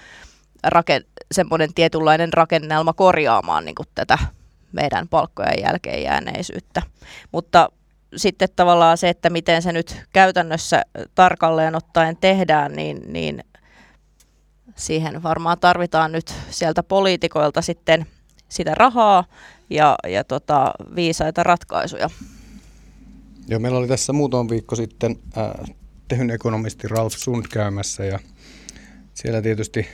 raken, 0.63 1.03
semmoinen 1.31 1.73
tietynlainen 1.73 2.33
rakennelma 2.33 2.93
korjaamaan 2.93 3.65
niin 3.65 3.75
kuin 3.75 3.87
tätä 3.95 4.17
meidän 4.71 5.07
palkkojen 5.07 5.61
jälkeen 5.61 6.03
jääneisyyttä. 6.03 6.81
Mutta 7.31 7.69
sitten 8.15 8.49
tavallaan 8.55 8.97
se, 8.97 9.09
että 9.09 9.29
miten 9.29 9.61
se 9.61 9.71
nyt 9.71 10.01
käytännössä 10.13 10.81
tarkalleen 11.15 11.75
ottaen 11.75 12.17
tehdään, 12.17 12.71
niin, 12.71 13.01
niin 13.07 13.43
siihen 14.75 15.23
varmaan 15.23 15.59
tarvitaan 15.59 16.11
nyt 16.11 16.33
sieltä 16.49 16.83
poliitikoilta 16.83 17.61
sitten 17.61 18.05
sitä 18.49 18.75
rahaa 18.75 19.23
ja, 19.69 19.95
ja 20.07 20.23
tota, 20.23 20.73
viisaita 20.95 21.43
ratkaisuja. 21.43 22.09
Joo, 23.47 23.59
meillä 23.59 23.79
oli 23.79 23.87
tässä 23.87 24.13
muutama 24.13 24.49
viikko 24.49 24.75
sitten 24.75 25.19
äh, 25.37 25.75
tehyn 26.07 26.29
ekonomisti 26.29 26.87
Ralf 26.87 27.13
Sund 27.13 27.45
käymässä 27.53 28.05
ja 28.05 28.19
siellä 29.13 29.41
tietysti, 29.41 29.87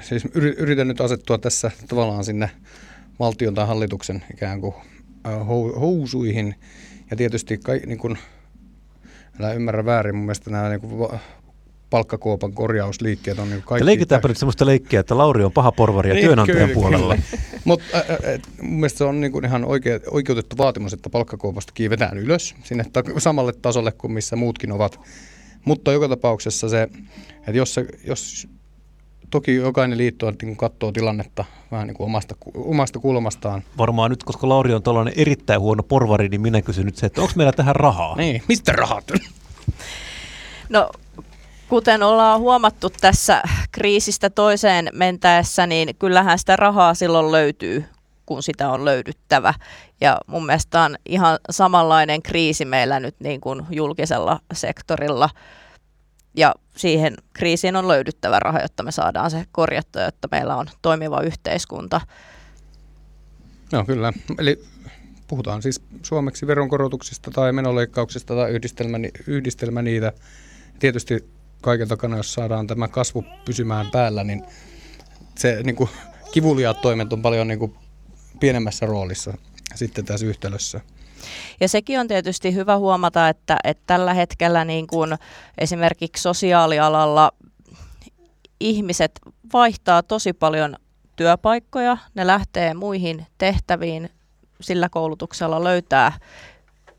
siis 0.00 0.24
yritän 0.34 0.88
nyt 0.88 1.00
asettua 1.00 1.38
tässä 1.38 1.70
tavallaan 1.88 2.24
sinne 2.24 2.50
valtion 3.18 3.54
tai 3.54 3.66
hallituksen 3.66 4.24
ikään 4.32 4.60
kuin 4.60 4.74
housuihin. 5.80 6.54
Ja 7.10 7.16
tietysti 7.16 7.58
kai, 7.58 7.80
niin 7.86 7.98
kuin, 7.98 8.18
älä 9.40 9.52
ymmärrä 9.52 9.84
väärin, 9.84 10.14
mun 10.14 10.24
mielestä 10.24 10.50
nämä 10.50 10.68
niin 10.68 10.80
kuin, 10.80 11.20
palkkakuopan 11.90 12.52
korjausliikkeet 12.52 13.38
on 13.38 13.50
niin 13.50 13.62
kaikki... 13.62 13.86
Leikitäänkö 13.86 14.28
nyt 14.28 14.36
sellaista 14.36 14.66
leikkiä, 14.66 15.00
että 15.00 15.18
Lauri 15.18 15.44
on 15.44 15.52
paha 15.52 15.72
porvari 15.72 16.08
ja 16.08 16.14
niin, 16.14 16.26
työnantajan 16.26 16.68
kyllä, 16.68 16.74
puolella? 16.80 17.16
Mutta 17.64 17.84
mun 18.62 18.74
mielestä 18.74 18.98
se 18.98 19.04
on 19.04 19.20
niin 19.20 19.32
kuin 19.32 19.44
ihan 19.44 19.64
oikea, 19.64 20.00
oikeutettu 20.10 20.58
vaatimus, 20.58 20.92
että 20.92 21.10
palkkakuopasta 21.10 21.72
kiivetään 21.72 22.18
ylös 22.18 22.54
sinne 22.64 22.84
ta- 22.92 23.02
samalle 23.18 23.52
tasolle 23.52 23.92
kuin 23.92 24.12
missä 24.12 24.36
muutkin 24.36 24.72
ovat. 24.72 25.00
Mutta 25.64 25.92
joka 25.92 26.08
tapauksessa 26.08 26.68
se, 26.68 26.82
että 26.82 27.50
jos, 27.50 27.74
se, 27.74 27.86
jos 28.04 28.48
toki 29.30 29.54
jokainen 29.54 29.98
liitto 29.98 30.32
niin 30.42 30.56
katsoo 30.56 30.92
tilannetta 30.92 31.44
vähän 31.70 31.86
niin 31.86 31.96
kuin 31.96 32.04
omasta, 32.04 32.36
omasta 32.54 32.98
kulmastaan. 32.98 33.62
Varmaan 33.78 34.10
nyt, 34.10 34.24
koska 34.24 34.48
Lauri 34.48 34.74
on 34.74 34.82
tällainen 34.82 35.14
erittäin 35.16 35.60
huono 35.60 35.82
porvari, 35.82 36.28
niin 36.28 36.40
minä 36.40 36.62
kysyn 36.62 36.86
nyt 36.86 36.96
se, 36.96 37.06
että 37.06 37.20
onko 37.20 37.32
meillä 37.36 37.52
tähän 37.52 37.76
rahaa? 37.76 38.16
Niin, 38.16 38.42
mistä 38.48 38.72
rahat? 38.72 39.12
No 40.68 40.90
kuten 41.68 42.02
ollaan 42.02 42.40
huomattu 42.40 42.90
tässä 43.00 43.42
kriisistä 43.72 44.30
toiseen 44.30 44.88
mentäessä, 44.92 45.66
niin 45.66 45.96
kyllähän 45.98 46.38
sitä 46.38 46.56
rahaa 46.56 46.94
silloin 46.94 47.32
löytyy, 47.32 47.84
kun 48.26 48.42
sitä 48.42 48.70
on 48.70 48.84
löydyttävä. 48.84 49.54
Ja 50.00 50.18
mun 50.26 50.46
mielestä 50.46 50.82
on 50.82 50.96
ihan 51.06 51.38
samanlainen 51.50 52.22
kriisi 52.22 52.64
meillä 52.64 53.00
nyt 53.00 53.16
niin 53.20 53.40
kuin 53.40 53.66
julkisella 53.70 54.40
sektorilla– 54.52 55.30
ja 56.38 56.54
siihen 56.76 57.16
kriisiin 57.32 57.76
on 57.76 57.88
löydyttävä 57.88 58.40
raha, 58.40 58.60
jotta 58.60 58.82
me 58.82 58.92
saadaan 58.92 59.30
se 59.30 59.44
korjattua, 59.52 60.02
jotta 60.02 60.28
meillä 60.30 60.56
on 60.56 60.66
toimiva 60.82 61.20
yhteiskunta. 61.20 62.00
No 63.72 63.84
kyllä, 63.84 64.12
eli 64.38 64.64
puhutaan 65.28 65.62
siis 65.62 65.82
suomeksi 66.02 66.46
veronkorotuksista 66.46 67.30
tai 67.30 67.52
menoleikkauksista 67.52 68.34
tai 68.34 68.50
yhdistelmä, 68.50 68.98
yhdistelmä 69.26 69.82
niitä. 69.82 70.12
Tietysti 70.78 71.24
kaiken 71.60 71.88
takana, 71.88 72.16
jos 72.16 72.34
saadaan 72.34 72.66
tämä 72.66 72.88
kasvu 72.88 73.24
pysymään 73.44 73.90
päällä, 73.90 74.24
niin 74.24 74.44
se 75.38 75.62
niin 75.62 75.76
kuin, 75.76 75.90
kivuliaat 76.32 76.80
toimet 76.80 77.12
on 77.12 77.22
paljon 77.22 77.48
niin 77.48 77.58
kuin, 77.58 77.74
pienemmässä 78.40 78.86
roolissa 78.86 79.34
sitten 79.74 80.04
tässä 80.04 80.26
yhtälössä. 80.26 80.80
Ja 81.60 81.68
sekin 81.68 82.00
on 82.00 82.08
tietysti 82.08 82.54
hyvä 82.54 82.76
huomata, 82.76 83.28
että, 83.28 83.56
että 83.64 83.82
tällä 83.86 84.14
hetkellä 84.14 84.64
niin 84.64 84.86
kuin 84.86 85.14
esimerkiksi 85.58 86.22
sosiaalialalla 86.22 87.32
ihmiset 88.60 89.20
vaihtaa 89.52 90.02
tosi 90.02 90.32
paljon 90.32 90.76
työpaikkoja, 91.16 91.96
ne 92.14 92.26
lähtee 92.26 92.74
muihin 92.74 93.26
tehtäviin, 93.38 94.10
sillä 94.60 94.88
koulutuksella 94.88 95.64
löytää 95.64 96.12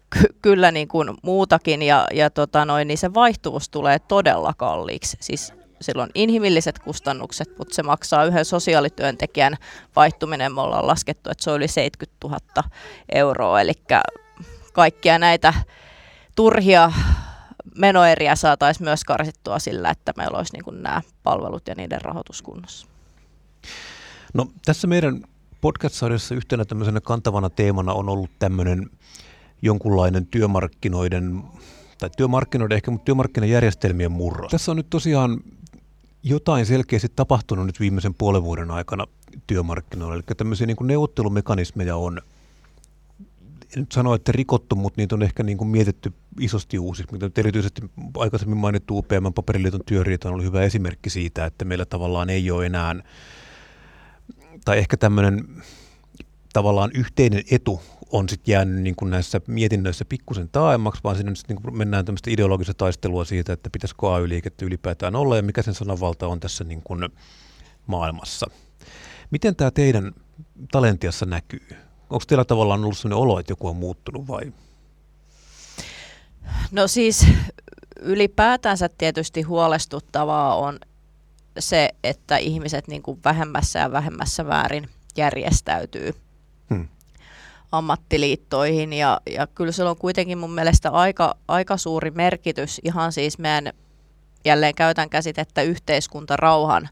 ky- 0.09 0.35
kyllä 0.41 0.71
niin 0.71 0.87
kuin 0.87 1.17
muutakin 1.21 1.81
ja, 1.81 2.07
ja 2.13 2.29
tota 2.29 2.65
noin, 2.65 2.87
niin 2.87 2.97
se 2.97 3.13
vaihtuvuus 3.13 3.69
tulee 3.69 3.99
todella 3.99 4.53
kalliiksi. 4.57 5.17
Siis 5.19 5.53
silloin 5.81 6.09
inhimilliset 6.15 6.79
kustannukset, 6.79 7.57
mutta 7.57 7.75
se 7.75 7.83
maksaa 7.83 8.25
yhden 8.25 8.45
sosiaalityöntekijän 8.45 9.55
vaihtuminen. 9.95 10.55
Me 10.55 10.61
ollaan 10.61 10.87
laskettu, 10.87 11.29
että 11.29 11.43
se 11.43 11.51
oli 11.51 11.67
70 11.67 12.27
000 12.27 12.39
euroa, 13.13 13.61
eli 13.61 13.73
kaikkia 14.73 15.19
näitä 15.19 15.53
turhia 16.35 16.91
menoeriä 17.77 18.35
saataisiin 18.35 18.83
myös 18.85 19.03
karsittua 19.03 19.59
sillä, 19.59 19.89
että 19.89 20.13
meillä 20.17 20.37
olisi 20.37 20.53
niin 20.53 20.83
nämä 20.83 21.01
palvelut 21.23 21.67
ja 21.67 21.75
niiden 21.75 22.01
rahoituskunnossa. 22.01 22.87
No 24.33 24.47
tässä 24.65 24.87
meidän 24.87 25.23
podcast-sarjassa 25.61 26.35
yhtenä 26.35 26.65
tämmöisenä 26.65 27.01
kantavana 27.01 27.49
teemana 27.49 27.93
on 27.93 28.09
ollut 28.09 28.29
tämmöinen 28.39 28.89
jonkunlainen 29.61 30.25
työmarkkinoiden, 30.25 31.43
tai 31.97 32.09
työmarkkinoiden 32.17 32.75
ehkä, 32.75 32.91
mutta 32.91 33.05
työmarkkinajärjestelmien 33.05 34.11
murros. 34.11 34.51
Tässä 34.51 34.71
on 34.71 34.77
nyt 34.77 34.89
tosiaan 34.89 35.41
jotain 36.23 36.65
selkeästi 36.65 37.07
tapahtunut 37.15 37.65
nyt 37.65 37.79
viimeisen 37.79 38.13
puolen 38.13 38.43
vuoden 38.43 38.71
aikana 38.71 39.05
työmarkkinoilla. 39.47 40.15
Eli 40.15 40.23
tämmöisiä 40.37 40.67
niin 40.67 40.77
kuin 40.77 40.87
neuvottelumekanismeja 40.87 41.95
on, 41.95 42.21
en 43.75 43.79
nyt 43.79 43.91
sano, 43.91 44.13
että 44.13 44.31
rikottu, 44.31 44.75
mutta 44.75 45.01
niitä 45.01 45.15
on 45.15 45.23
ehkä 45.23 45.43
niin 45.43 45.57
kuin 45.57 45.67
mietitty 45.67 46.13
isosti 46.39 46.79
uusiksi. 46.79 47.11
Mutta 47.11 47.41
erityisesti 47.41 47.81
aikaisemmin 48.17 48.57
mainittu 48.57 48.97
UPM 48.97 49.33
paperiliiton 49.35 49.81
työriita 49.85 50.27
on 50.27 50.33
ollut 50.33 50.45
hyvä 50.45 50.61
esimerkki 50.61 51.09
siitä, 51.09 51.45
että 51.45 51.65
meillä 51.65 51.85
tavallaan 51.85 52.29
ei 52.29 52.51
ole 52.51 52.65
enää, 52.65 52.95
tai 54.65 54.77
ehkä 54.77 54.97
tämmöinen 54.97 55.47
tavallaan 56.53 56.91
yhteinen 56.93 57.43
etu 57.51 57.81
on 58.11 58.29
sitten 58.29 58.51
jäänyt 58.51 58.81
niin 58.81 58.95
kuin 58.95 59.11
näissä 59.11 59.41
mietinnöissä 59.47 60.05
pikkusen 60.05 60.49
taaemmaksi, 60.49 61.03
vaan 61.03 61.15
sinne 61.15 61.33
niin 61.47 61.61
kuin 61.61 61.77
mennään 61.77 62.05
tämmöistä 62.05 62.31
ideologista 62.31 62.73
taistelua 62.73 63.25
siitä, 63.25 63.53
että 63.53 63.69
pitäisikö 63.69 64.13
AY-liikettä 64.13 64.65
ylipäätään 64.65 65.15
olla 65.15 65.35
ja 65.35 65.43
mikä 65.43 65.61
sen 65.61 65.73
sananvalta 65.73 66.27
on 66.27 66.39
tässä 66.39 66.63
niin 66.63 66.81
kuin 66.83 67.09
maailmassa. 67.87 68.47
Miten 69.31 69.55
tämä 69.55 69.71
teidän 69.71 70.11
talentiassa 70.71 71.25
näkyy? 71.25 71.67
Onko 72.09 72.23
teillä 72.27 72.45
tavallaan 72.45 72.83
ollut 72.83 72.97
sellainen 72.97 73.23
olo, 73.23 73.39
että 73.39 73.51
joku 73.51 73.67
on 73.67 73.75
muuttunut 73.75 74.27
vai? 74.27 74.53
No 76.71 76.87
siis 76.87 77.27
ylipäätänsä 77.99 78.89
tietysti 78.97 79.41
huolestuttavaa 79.41 80.55
on 80.55 80.79
se, 81.59 81.89
että 82.03 82.37
ihmiset 82.37 82.87
niin 82.87 83.01
kuin 83.01 83.19
vähemmässä 83.25 83.79
ja 83.79 83.91
vähemmässä 83.91 84.45
väärin 84.45 84.89
järjestäytyy 85.17 86.13
hmm. 86.69 86.87
Ammattiliittoihin 87.71 88.93
ja, 88.93 89.21
ja 89.29 89.47
kyllä 89.47 89.71
se 89.71 89.83
on 89.83 89.97
kuitenkin 89.97 90.37
mun 90.37 90.51
mielestä 90.51 90.89
aika, 90.89 91.35
aika 91.47 91.77
suuri 91.77 92.11
merkitys 92.11 92.81
ihan 92.83 93.11
siis 93.11 93.37
meidän, 93.37 93.73
jälleen 94.45 94.75
käytän 94.75 95.09
käsitettä 95.09 95.61
yhteiskuntarauhan 95.61 96.89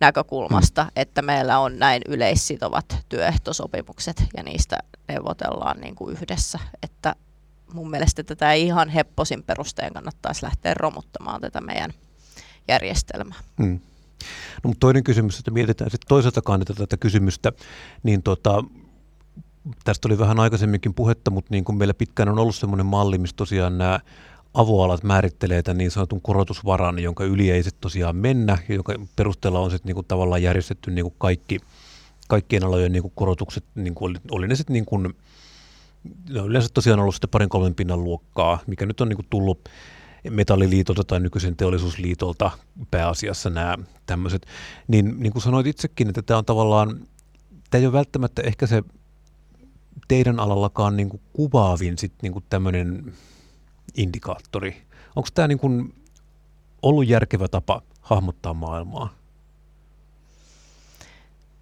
näkökulmasta, 0.00 0.82
hmm. 0.82 0.90
että 0.96 1.22
meillä 1.22 1.58
on 1.58 1.78
näin 1.78 2.02
yleissitovat 2.08 2.96
työehtosopimukset 3.08 4.24
ja 4.36 4.42
niistä 4.42 4.78
neuvotellaan 5.08 5.80
niin 5.80 5.94
kuin 5.94 6.16
yhdessä, 6.16 6.58
että 6.82 7.14
mun 7.72 7.90
mielestä 7.90 8.22
tätä 8.22 8.52
ei 8.52 8.66
ihan 8.66 8.88
hepposin 8.88 9.42
perusteen 9.42 9.92
kannattaisi 9.92 10.44
lähteä 10.44 10.74
romuttamaan 10.74 11.40
tätä 11.40 11.60
meidän 11.60 11.90
järjestelmää. 12.68 13.38
Hmm. 13.62 13.80
No, 14.62 14.68
mutta 14.68 14.80
toinen 14.80 15.04
kysymys, 15.04 15.38
että 15.38 15.50
mietitään 15.50 15.90
sitten 15.90 16.08
toiselta 16.08 16.42
kannalta 16.42 16.74
tätä 16.74 16.96
kysymystä, 16.96 17.52
niin 18.02 18.22
tota, 18.22 18.64
tästä 19.84 20.08
oli 20.08 20.18
vähän 20.18 20.40
aikaisemminkin 20.40 20.94
puhetta, 20.94 21.30
mutta 21.30 21.48
niin 21.50 21.64
kuin 21.64 21.78
meillä 21.78 21.94
pitkään 21.94 22.28
on 22.28 22.38
ollut 22.38 22.56
sellainen 22.56 22.86
malli, 22.86 23.18
missä 23.18 23.36
tosiaan 23.36 23.78
nämä 23.78 24.00
avoalat 24.54 25.02
määrittelee 25.02 25.62
tämän 25.62 25.78
niin 25.78 25.90
sanotun 25.90 26.20
korotusvaran, 26.22 26.98
jonka 26.98 27.24
yli 27.24 27.50
ei 27.50 27.62
sitten 27.62 27.80
tosiaan 27.80 28.16
mennä, 28.16 28.58
jonka 28.68 28.94
perusteella 29.16 29.60
on 29.60 29.70
sitten 29.70 29.88
niin 29.88 29.94
kuin 29.94 30.06
tavallaan 30.06 30.42
järjestetty 30.42 30.90
niin 30.90 31.04
kuin 31.04 31.14
kaikki, 31.18 31.60
kaikkien 32.28 32.64
alojen 32.64 32.92
niin 32.92 33.02
kuin 33.02 33.12
korotukset, 33.14 33.64
niin 33.74 33.94
kuin 33.94 34.10
oli, 34.10 34.18
oli 34.30 34.48
ne 34.48 34.54
sitten 34.54 34.74
niin 34.74 34.86
kuin, 34.86 35.14
on 36.40 36.46
yleensä 36.46 36.68
tosiaan 36.74 37.00
ollut 37.00 37.14
sitten 37.14 37.30
parin 37.30 37.48
kolmen 37.48 37.74
pinnan 37.74 38.04
luokkaa, 38.04 38.58
mikä 38.66 38.86
nyt 38.86 39.00
on 39.00 39.08
niin 39.08 39.16
kuin 39.16 39.26
tullut 39.30 39.68
metalliliitolta 40.30 41.04
tai 41.04 41.20
nykyisen 41.20 41.56
teollisuusliitolta 41.56 42.50
pääasiassa 42.90 43.50
nämä 43.50 43.76
tämmöiset. 44.06 44.46
Niin, 44.88 45.14
niin 45.18 45.32
kuin 45.32 45.42
sanoit 45.42 45.66
itsekin, 45.66 46.08
että 46.08 46.22
tämä 46.22 46.38
on 46.38 46.44
tavallaan, 46.44 47.00
tämä 47.70 47.80
ei 47.80 47.86
ole 47.86 47.92
välttämättä 47.92 48.42
ehkä 48.42 48.66
se 48.66 48.82
teidän 50.08 50.40
alallakaan 50.40 50.96
niin 50.96 51.08
kuin 51.08 51.20
kuvaavin 51.32 51.98
sit 51.98 52.12
niin 52.22 52.32
kuin 52.32 52.44
tämmöinen 52.50 53.12
indikaattori. 53.96 54.82
Onko 55.16 55.28
tämä 55.34 55.48
niin 55.48 55.58
kuin 55.58 55.94
ollut 56.82 57.08
järkevä 57.08 57.48
tapa 57.48 57.82
hahmottaa 58.00 58.54
maailmaa? 58.54 59.14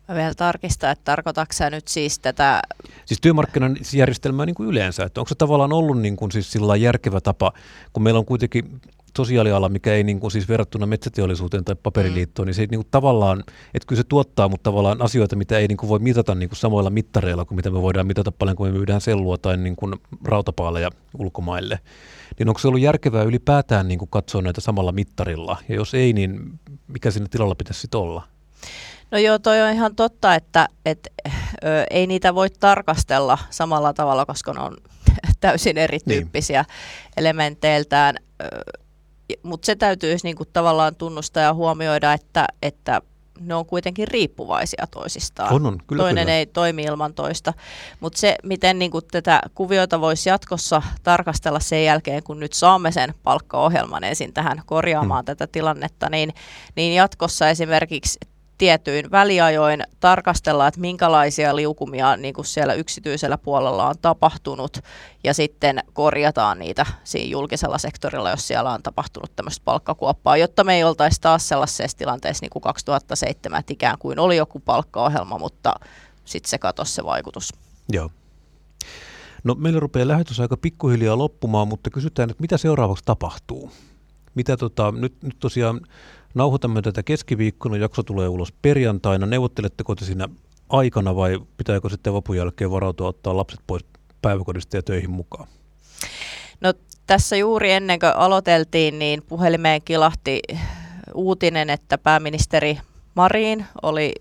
Mä 0.09 0.15
vielä 0.15 0.35
tarkistaa, 0.35 0.91
että 0.91 1.05
tarkoitatko 1.05 1.55
nyt 1.71 1.89
siis 1.89 2.19
tätä... 2.19 2.63
Siis 3.05 3.21
työmarkkinajärjestelmää 3.21 4.47
niin 4.47 4.55
kuin 4.55 4.69
yleensä, 4.69 5.05
että 5.05 5.21
onko 5.21 5.29
se 5.29 5.35
tavallaan 5.35 5.73
ollut 5.73 6.01
niin 6.01 6.17
kuin 6.17 6.33
siis 6.33 6.53
sillä 6.53 6.77
järkevä 6.77 7.21
tapa, 7.21 7.53
kun 7.93 8.03
meillä 8.03 8.19
on 8.19 8.27
kuitenkin 8.27 8.81
sosiaaliala, 9.17 9.69
mikä 9.69 9.95
ei 9.95 10.05
niin 10.05 10.21
kuin 10.21 10.31
siis 10.31 10.49
verrattuna 10.49 10.87
metsäteollisuuteen 10.87 11.65
tai 11.65 11.77
paperiliittoon, 11.83 12.47
mm. 12.47 12.49
niin 12.49 12.55
se 12.55 12.63
ei 12.63 12.67
niin 12.71 12.81
kuin 12.81 12.89
tavallaan, 12.91 13.45
että 13.75 13.87
kyllä 13.87 14.03
se 14.03 14.09
tuottaa, 14.09 14.49
mutta 14.49 14.71
tavallaan 14.71 15.03
asioita, 15.03 15.37
mitä 15.37 15.59
ei 15.59 15.69
niin 15.69 15.77
kuin 15.77 15.89
voi 15.89 15.99
mitata 15.99 16.35
niin 16.35 16.49
kuin 16.49 16.57
samoilla 16.57 16.91
mittareilla 16.91 17.45
kuin 17.45 17.57
mitä 17.57 17.71
me 17.71 17.83
voidaan 17.83 18.07
mitata 18.07 18.33
paljon, 18.33 18.57
kun 18.57 18.67
me 18.67 18.73
myydään 18.73 19.01
sellua 19.01 19.39
tai 19.39 19.57
niin 19.57 19.77
kuin 19.77 19.95
rautapaaleja 20.25 20.91
ulkomaille. 21.19 21.79
Niin 22.39 22.49
onko 22.49 22.59
se 22.59 22.69
ollut 22.69 22.81
järkevää 22.81 23.23
ylipäätään 23.23 23.89
niin 23.89 23.99
kuin 23.99 24.11
katsoa 24.11 24.43
näitä 24.43 24.61
samalla 24.61 24.93
mittarilla? 24.93 25.57
Ja 25.69 25.75
jos 25.75 25.95
ei, 25.95 26.13
niin 26.13 26.41
mikä 26.89 27.11
siinä 27.11 27.27
tilalla 27.31 27.55
pitäisi 27.55 27.81
sitten 27.81 28.01
olla? 28.01 28.23
No 29.11 29.19
joo, 29.19 29.39
toi 29.39 29.63
on 29.63 29.73
ihan 29.73 29.97
totta, 29.97 30.35
että 30.35 30.69
et, 30.85 31.09
ö, 31.65 31.85
ei 31.91 32.07
niitä 32.07 32.35
voi 32.35 32.51
tarkastella 32.51 33.39
samalla 33.51 33.93
tavalla, 33.93 34.27
koska 34.27 34.53
ne 34.53 34.61
on 34.61 34.77
täysin 35.41 35.79
erityyppisiä 35.79 36.63
niin. 36.63 37.13
elementeiltään. 37.17 38.15
Mutta 39.43 39.67
se 39.67 39.77
täytyisi 39.77 40.27
niinku 40.27 40.45
tavallaan 40.45 40.95
tunnustaa 40.95 41.43
ja 41.43 41.55
huomioida, 41.55 42.13
että, 42.13 42.47
että 42.63 43.01
ne 43.41 43.55
on 43.55 43.67
kuitenkin 43.67 44.09
riippuvaisia 44.09 44.87
toisistaan. 44.91 45.53
On, 45.53 45.67
on, 45.67 45.79
kyllä, 45.87 46.03
Toinen 46.03 46.25
kyllä. 46.25 46.37
ei 46.37 46.47
toimi 46.47 46.83
ilman 46.83 47.15
toista. 47.15 47.53
Mutta 48.01 48.19
se, 48.19 48.37
miten 48.43 48.79
niinku 48.79 49.03
tätä 49.03 49.41
kuviota 49.55 50.01
voisi 50.01 50.29
jatkossa 50.29 50.83
tarkastella 51.03 51.61
sen 51.61 51.85
jälkeen, 51.85 52.23
kun 52.23 52.41
nyt 52.41 52.53
saamme 52.53 52.93
sen 52.93 53.15
palkkaohjelman 53.23 54.05
ensin 54.05 54.33
tähän 54.33 54.63
korjaamaan 54.67 55.23
hmm. 55.23 55.27
tätä 55.27 55.47
tilannetta, 55.47 56.11
niin, 56.11 56.35
niin 56.77 56.95
jatkossa 56.95 57.49
esimerkiksi 57.49 58.19
tietyin 58.65 59.11
väliajoin 59.11 59.83
tarkastella, 60.01 60.67
että 60.67 60.81
minkälaisia 60.81 61.57
liukumia 61.57 62.17
niin 62.17 62.35
kuin 62.35 62.45
siellä 62.45 62.75
yksityisellä 62.75 63.39
puolella 63.39 63.89
on 63.89 63.95
tapahtunut 64.03 64.79
ja 65.25 65.35
sitten 65.35 65.79
korjataan 65.93 66.59
niitä 66.59 66.87
siinä 67.05 67.31
julkisella 67.31 67.79
sektorilla, 67.79 68.31
jos 68.31 68.47
siellä 68.47 68.71
on 68.71 68.83
tapahtunut 68.83 69.37
tämmöistä 69.37 69.63
palkkakuoppaa, 69.65 70.37
jotta 70.37 70.65
me 70.65 70.75
ei 70.75 70.85
oltaisi 70.85 71.21
taas 71.21 71.49
sellaisessa 71.49 71.99
tilanteessa 71.99 72.45
niin 72.45 72.51
kuin 72.51 72.63
2007, 72.63 73.61
että 73.61 73.73
ikään 73.73 73.99
kuin 73.99 74.19
oli 74.19 74.37
joku 74.37 74.61
palkkaohjelma, 74.61 75.39
mutta 75.39 75.75
sitten 76.25 76.51
se 76.51 76.59
katosi 76.59 76.95
se 76.95 77.05
vaikutus. 77.05 77.53
Joo. 77.93 78.11
No 79.45 79.55
meillä 79.55 79.81
rupeaa 79.81 80.09
lähetys 80.09 80.41
aika 80.41 80.57
pikkuhiljaa 80.57 81.19
loppumaan, 81.19 81.69
mutta 81.69 81.91
kysytään, 81.91 82.31
että 82.31 82.41
mitä 82.41 82.57
seuraavaksi 82.57 83.05
tapahtuu? 83.05 83.73
Mitä 84.35 84.57
tota, 84.57 84.93
nyt, 84.93 85.23
nyt 85.23 85.37
tosiaan 85.39 85.81
Nauhoitamme 86.35 86.83
tätä 86.83 87.03
keskiviikkona, 87.03 87.77
jakso 87.77 88.03
tulee 88.03 88.29
ulos 88.29 88.53
perjantaina. 88.63 89.27
Neuvotteletteko 89.27 89.95
te 89.95 90.05
siinä 90.05 90.29
aikana 90.69 91.17
vai 91.17 91.41
pitääkö 91.57 91.89
sitten 91.89 92.13
vapun 92.13 92.37
jälkeen 92.37 92.71
varautua 92.71 93.09
ottaa 93.09 93.37
lapset 93.37 93.61
pois 93.67 93.85
päiväkodista 94.23 94.77
ja 94.77 94.83
töihin 94.83 95.11
mukaan? 95.11 95.49
No 96.61 96.75
tässä 97.07 97.37
juuri 97.37 97.73
ennen 97.73 97.99
kuin 97.99 98.17
aloiteltiin, 98.17 98.99
niin 98.99 99.23
puhelimeen 99.23 99.83
kilahti 99.85 100.41
uutinen, 101.15 101.71
että 101.71 101.99
pääministeri 101.99 102.79
Marin 103.15 103.67
oli 103.83 104.13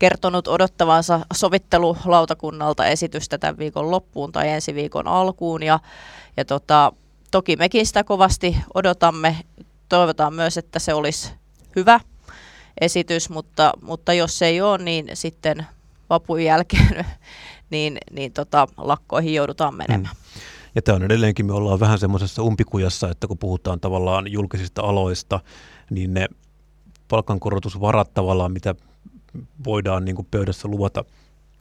kertonut 0.00 0.48
odottavansa 0.48 1.20
sovittelulautakunnalta 1.34 2.86
esitystä 2.86 3.38
tämän 3.38 3.58
viikon 3.58 3.90
loppuun 3.90 4.32
tai 4.32 4.48
ensi 4.48 4.74
viikon 4.74 5.08
alkuun. 5.08 5.62
Ja, 5.62 5.80
ja 6.36 6.44
tota, 6.44 6.92
toki 7.30 7.56
mekin 7.56 7.86
sitä 7.86 8.04
kovasti 8.04 8.56
odotamme. 8.74 9.36
Toivotaan 9.88 10.34
myös, 10.34 10.58
että 10.58 10.78
se 10.78 10.94
olisi 10.94 11.32
hyvä 11.76 12.00
esitys, 12.80 13.30
mutta, 13.30 13.72
mutta 13.82 14.12
jos 14.12 14.38
se 14.38 14.46
ei 14.46 14.60
ole, 14.60 14.78
niin 14.78 15.10
sitten 15.14 15.66
vapun 16.10 16.44
jälkeen 16.44 17.04
niin, 17.70 17.98
niin 18.10 18.32
tota, 18.32 18.68
lakkoihin 18.76 19.34
joudutaan 19.34 19.74
menemään. 19.74 20.14
Hmm. 20.14 20.42
Ja 20.74 20.82
tämä 20.82 20.96
on 20.96 21.02
edelleenkin, 21.02 21.46
me 21.46 21.52
ollaan 21.52 21.80
vähän 21.80 21.98
semmoisessa 21.98 22.42
umpikujassa, 22.42 23.10
että 23.10 23.26
kun 23.26 23.38
puhutaan 23.38 23.80
tavallaan 23.80 24.32
julkisista 24.32 24.82
aloista, 24.82 25.40
niin 25.90 26.14
ne 26.14 26.28
palkankorotusvarat 27.08 28.14
tavallaan, 28.14 28.52
mitä 28.52 28.74
voidaan 29.64 30.04
niin 30.04 30.16
kuin 30.16 30.28
pöydässä 30.30 30.68
luvata, 30.68 31.04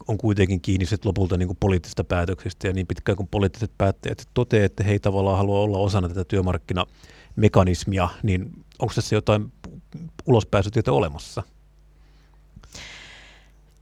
on 0.07 0.17
kuitenkin 0.17 0.61
kiinni 0.61 0.85
sit 0.85 1.05
lopulta 1.05 1.37
niin 1.37 1.47
kuin 1.47 1.57
poliittisista 1.59 2.03
päätöksistä. 2.03 2.67
Ja 2.67 2.73
niin 2.73 2.87
pitkään 2.87 3.15
kuin 3.15 3.27
poliittiset 3.27 3.71
päättäjät 3.77 4.27
toteavat, 4.33 4.65
että 4.65 4.83
he 4.83 4.91
ei 4.91 4.99
tavallaan 4.99 5.37
halua 5.37 5.59
olla 5.59 5.77
osana 5.77 6.07
tätä 6.07 6.23
työmarkkinamekanismia, 6.23 8.09
niin 8.23 8.51
onko 8.79 8.93
tässä 8.93 9.15
jotain 9.15 9.51
ulospääsytietä 10.25 10.91
olemassa? 10.91 11.43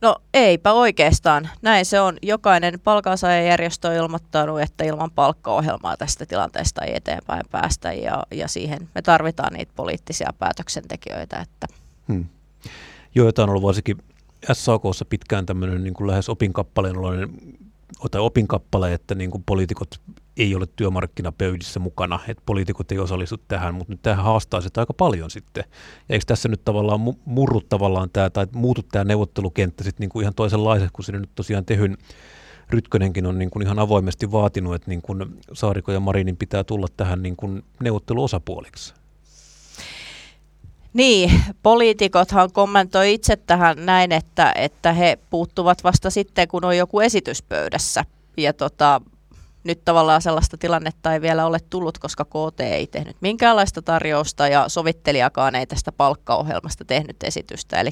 No 0.01 0.15
eipä 0.33 0.71
oikeastaan. 0.71 1.49
Näin 1.61 1.85
se 1.85 2.01
on. 2.01 2.17
Jokainen 2.21 2.79
palkansaajajärjestö 2.79 3.87
on 3.87 3.95
ilmoittanut, 3.95 4.61
että 4.61 4.83
ilman 4.83 5.11
palkkaohjelmaa 5.11 5.97
tästä 5.97 6.25
tilanteesta 6.25 6.81
ei 6.81 6.95
eteenpäin 6.95 7.43
päästä 7.51 7.93
ja, 7.93 8.23
ja 8.31 8.47
siihen 8.47 8.89
me 8.95 9.01
tarvitaan 9.01 9.53
niitä 9.53 9.71
poliittisia 9.75 10.33
päätöksentekijöitä. 10.39 11.39
Että. 11.39 11.67
Hmm. 12.07 12.25
Joo, 13.15 13.31
tämä 13.31 13.43
on 13.43 13.49
ollut 13.49 13.63
varsinkin 13.63 13.97
SAKssa 14.53 15.05
pitkään 15.05 15.45
tämmöinen 15.45 15.83
niin 15.83 15.93
kuin 15.93 16.07
lähes 16.07 16.29
opinkappaleen 16.29 16.95
tai 18.11 18.21
opinkappale, 18.21 18.93
että 18.93 19.15
niin 19.15 19.31
kuin 19.31 19.43
poliitikot 19.45 20.01
ei 20.39 20.55
ole 20.55 20.65
työmarkkinapöydissä 20.75 21.79
mukana, 21.79 22.19
että 22.27 22.43
poliitikot 22.45 22.91
ei 22.91 22.99
osallistu 22.99 23.37
tähän, 23.47 23.75
mutta 23.75 23.93
nyt 23.93 24.01
tähän 24.01 24.25
haastaa 24.25 24.61
sitä 24.61 24.81
aika 24.81 24.93
paljon 24.93 25.29
sitten. 25.29 25.63
Ja 26.09 26.13
eikö 26.13 26.25
tässä 26.27 26.49
nyt 26.49 26.65
tavallaan 26.65 26.99
murru 27.25 27.61
tavallaan 27.61 28.09
tämä, 28.13 28.29
tai 28.29 28.47
muutu 28.53 28.81
tämä 28.83 29.03
neuvottelukenttä 29.03 29.83
sitten 29.83 30.03
niin 30.03 30.09
kuin 30.09 30.21
ihan 30.23 30.33
toisenlaiset, 30.33 30.89
kun 30.93 31.05
sinne 31.05 31.19
nyt 31.19 31.35
tosiaan 31.35 31.65
Tehyn 31.65 31.97
Rytkönenkin 32.69 33.25
on 33.25 33.39
niin 33.39 33.49
kuin 33.49 33.63
ihan 33.63 33.79
avoimesti 33.79 34.31
vaatinut, 34.31 34.75
että 34.75 34.89
niin 34.89 35.01
kuin 35.01 35.25
Saariko 35.53 35.91
ja 35.91 35.99
Marinin 35.99 36.37
pitää 36.37 36.63
tulla 36.63 36.87
tähän 36.97 37.23
niin 37.23 37.35
kuin 37.35 37.63
neuvotteluosapuoliksi. 37.83 38.93
Niin, 40.93 41.41
poliitikothan 41.63 42.51
kommentoi 42.51 43.13
itse 43.13 43.35
tähän 43.35 43.85
näin, 43.85 44.11
että, 44.11 44.51
että 44.55 44.93
he 44.93 45.19
puuttuvat 45.29 45.83
vasta 45.83 46.09
sitten, 46.09 46.47
kun 46.47 46.65
on 46.65 46.77
joku 46.77 46.99
esitys 46.99 47.43
pöydässä 47.43 48.05
ja 48.37 48.53
tota, 48.53 49.01
nyt 49.63 49.85
tavallaan 49.85 50.21
sellaista 50.21 50.57
tilannetta 50.57 51.13
ei 51.13 51.21
vielä 51.21 51.45
ole 51.45 51.59
tullut, 51.69 51.97
koska 51.97 52.25
KT 52.25 52.59
ei 52.59 52.87
tehnyt 52.87 53.17
minkäänlaista 53.21 53.81
tarjousta 53.81 54.47
ja 54.47 54.69
sovittelijakaan 54.69 55.55
ei 55.55 55.65
tästä 55.65 55.91
palkkaohjelmasta 55.91 56.85
tehnyt 56.85 57.23
esitystä. 57.23 57.79
Eli 57.79 57.89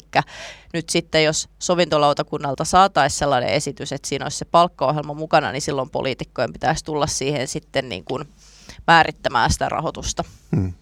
nyt 0.74 0.90
sitten, 0.90 1.24
jos 1.24 1.50
sovintolautakunnalta 1.60 2.66
saataisiin 2.66 3.20
sellainen 3.20 3.50
esitys, 3.50 3.92
että 3.92 4.08
siinä 4.08 4.26
olisi 4.26 4.38
se 4.38 4.46
palkkaohjelma 4.46 5.14
mukana, 5.14 5.52
niin 5.52 5.62
silloin 5.62 5.90
poliitikkojen 5.90 6.54
pitäisi 6.54 6.86
tulla 6.86 7.08
siihen 7.08 7.48
sitten 7.48 7.90
niin 7.90 8.04
kuin 8.04 8.28
määrittämään 8.88 9.52
sitä 9.52 9.70
rahoitusta. 9.70 10.24
Hmm. 10.56 10.74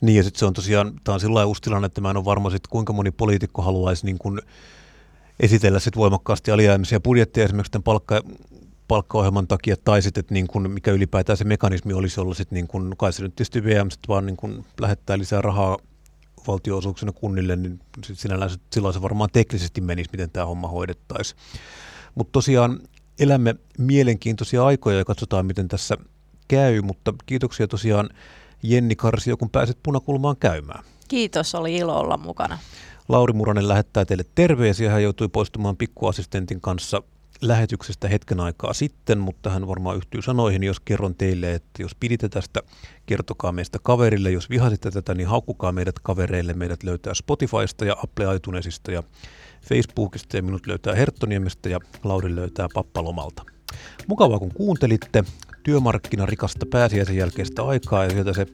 Niin 0.00 0.16
ja 0.16 0.22
sitten 0.22 0.38
se 0.38 0.46
on 0.46 0.52
tosiaan, 0.52 1.00
tämä 1.04 1.14
on 1.14 1.20
sillä 1.20 1.34
lailla 1.34 1.86
että 1.86 2.00
mä 2.00 2.10
en 2.10 2.16
ole 2.16 2.24
varma 2.24 2.50
sit, 2.50 2.66
kuinka 2.66 2.92
moni 2.92 3.10
poliitikko 3.10 3.62
haluaisi 3.62 4.06
niin 4.06 4.18
kuin 4.18 4.40
esitellä 5.40 5.78
sit 5.78 5.96
voimakkaasti 5.96 6.50
alijäämisiä 6.50 7.00
budjetteja 7.00 7.44
esimerkiksi 7.44 7.72
tämän 7.72 7.82
palkka, 7.82 8.20
palkkaohjelman 8.88 9.46
takia, 9.46 9.76
tai 9.84 10.02
sitten, 10.02 10.20
että 10.20 10.34
niin 10.34 10.46
kuin, 10.46 10.70
mikä 10.70 10.90
ylipäätään 10.90 11.36
se 11.36 11.44
mekanismi 11.44 11.92
olisi 11.92 12.20
olla 12.20 12.34
sitten, 12.34 12.56
niin 12.56 12.68
kuin, 12.68 12.96
kai 12.98 13.12
se 13.12 13.22
nyt 13.22 13.36
tietysti 13.36 13.64
VM 13.64 13.90
sit 13.90 14.00
vaan 14.08 14.26
niin 14.26 14.36
kuin 14.36 14.64
lähettää 14.80 15.18
lisää 15.18 15.40
rahaa 15.40 15.78
valtioosuuksena 16.48 17.12
kunnille, 17.12 17.56
niin 17.56 17.80
sinällään 18.02 18.50
se, 18.50 18.56
silloin 18.72 18.94
se 18.94 19.02
varmaan 19.02 19.30
teknisesti 19.32 19.80
menisi, 19.80 20.10
miten 20.12 20.30
tämä 20.30 20.46
homma 20.46 20.68
hoidettaisiin. 20.68 21.40
Mutta 22.14 22.32
tosiaan 22.32 22.80
elämme 23.18 23.54
mielenkiintoisia 23.78 24.66
aikoja 24.66 24.98
ja 24.98 25.04
katsotaan, 25.04 25.46
miten 25.46 25.68
tässä 25.68 25.96
käy, 26.48 26.82
mutta 26.82 27.14
kiitoksia 27.26 27.68
tosiaan 27.68 28.08
Jenni 28.62 28.96
Karsio, 28.96 29.36
kun 29.36 29.50
pääsit 29.50 29.78
punakulmaan 29.82 30.36
käymään. 30.36 30.84
Kiitos, 31.08 31.54
oli 31.54 31.76
ilo 31.76 31.98
olla 31.98 32.16
mukana. 32.16 32.58
Lauri 33.08 33.32
Muranen 33.32 33.68
lähettää 33.68 34.04
teille 34.04 34.24
terveisiä. 34.34 34.90
Hän 34.90 35.02
joutui 35.02 35.28
poistumaan 35.28 35.76
pikkuassistentin 35.76 36.60
kanssa 36.60 37.02
lähetyksestä 37.40 38.08
hetken 38.08 38.40
aikaa 38.40 38.72
sitten, 38.72 39.18
mutta 39.18 39.50
hän 39.50 39.68
varmaan 39.68 39.96
yhtyy 39.96 40.22
sanoihin, 40.22 40.62
jos 40.62 40.80
kerron 40.80 41.14
teille, 41.14 41.54
että 41.54 41.82
jos 41.82 41.94
piditte 41.94 42.28
tästä, 42.28 42.60
kertokaa 43.06 43.52
meistä 43.52 43.78
kaverille. 43.82 44.30
Jos 44.30 44.50
vihasitte 44.50 44.90
tätä, 44.90 45.14
niin 45.14 45.28
haukkukaa 45.28 45.72
meidät 45.72 45.98
kavereille. 46.02 46.52
Meidät 46.52 46.82
löytää 46.82 47.14
Spotifysta 47.14 47.84
ja 47.84 47.96
Apple 48.02 48.36
iTunesista 48.36 48.90
ja 48.90 49.02
Facebookista 49.68 50.36
ja 50.36 50.42
minut 50.42 50.66
löytää 50.66 50.94
Herttoniemestä 50.94 51.68
ja 51.68 51.80
Lauri 52.04 52.36
löytää 52.36 52.68
Pappalomalta. 52.74 53.42
Mukavaa 54.06 54.38
kun 54.38 54.54
kuuntelitte 54.54 55.24
työmarkkinarikasta 55.62 56.66
pääsiäisen 56.66 57.16
jälkeistä 57.16 57.62
aikaa 57.62 58.04
ja 58.04 58.10
sieltä 58.10 58.32
se 58.32 58.46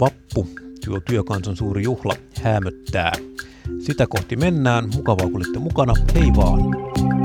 vappu, 0.00 0.48
tuo 0.84 1.00
työkansan 1.00 1.56
suuri 1.56 1.82
juhla, 1.82 2.14
hämöttää. 2.42 3.12
Sitä 3.86 4.06
kohti 4.06 4.36
mennään. 4.36 4.88
Mukavaa 4.94 5.26
kun 5.26 5.36
olitte 5.36 5.58
mukana. 5.58 5.94
Hei 6.14 6.30
vaan! 6.36 7.19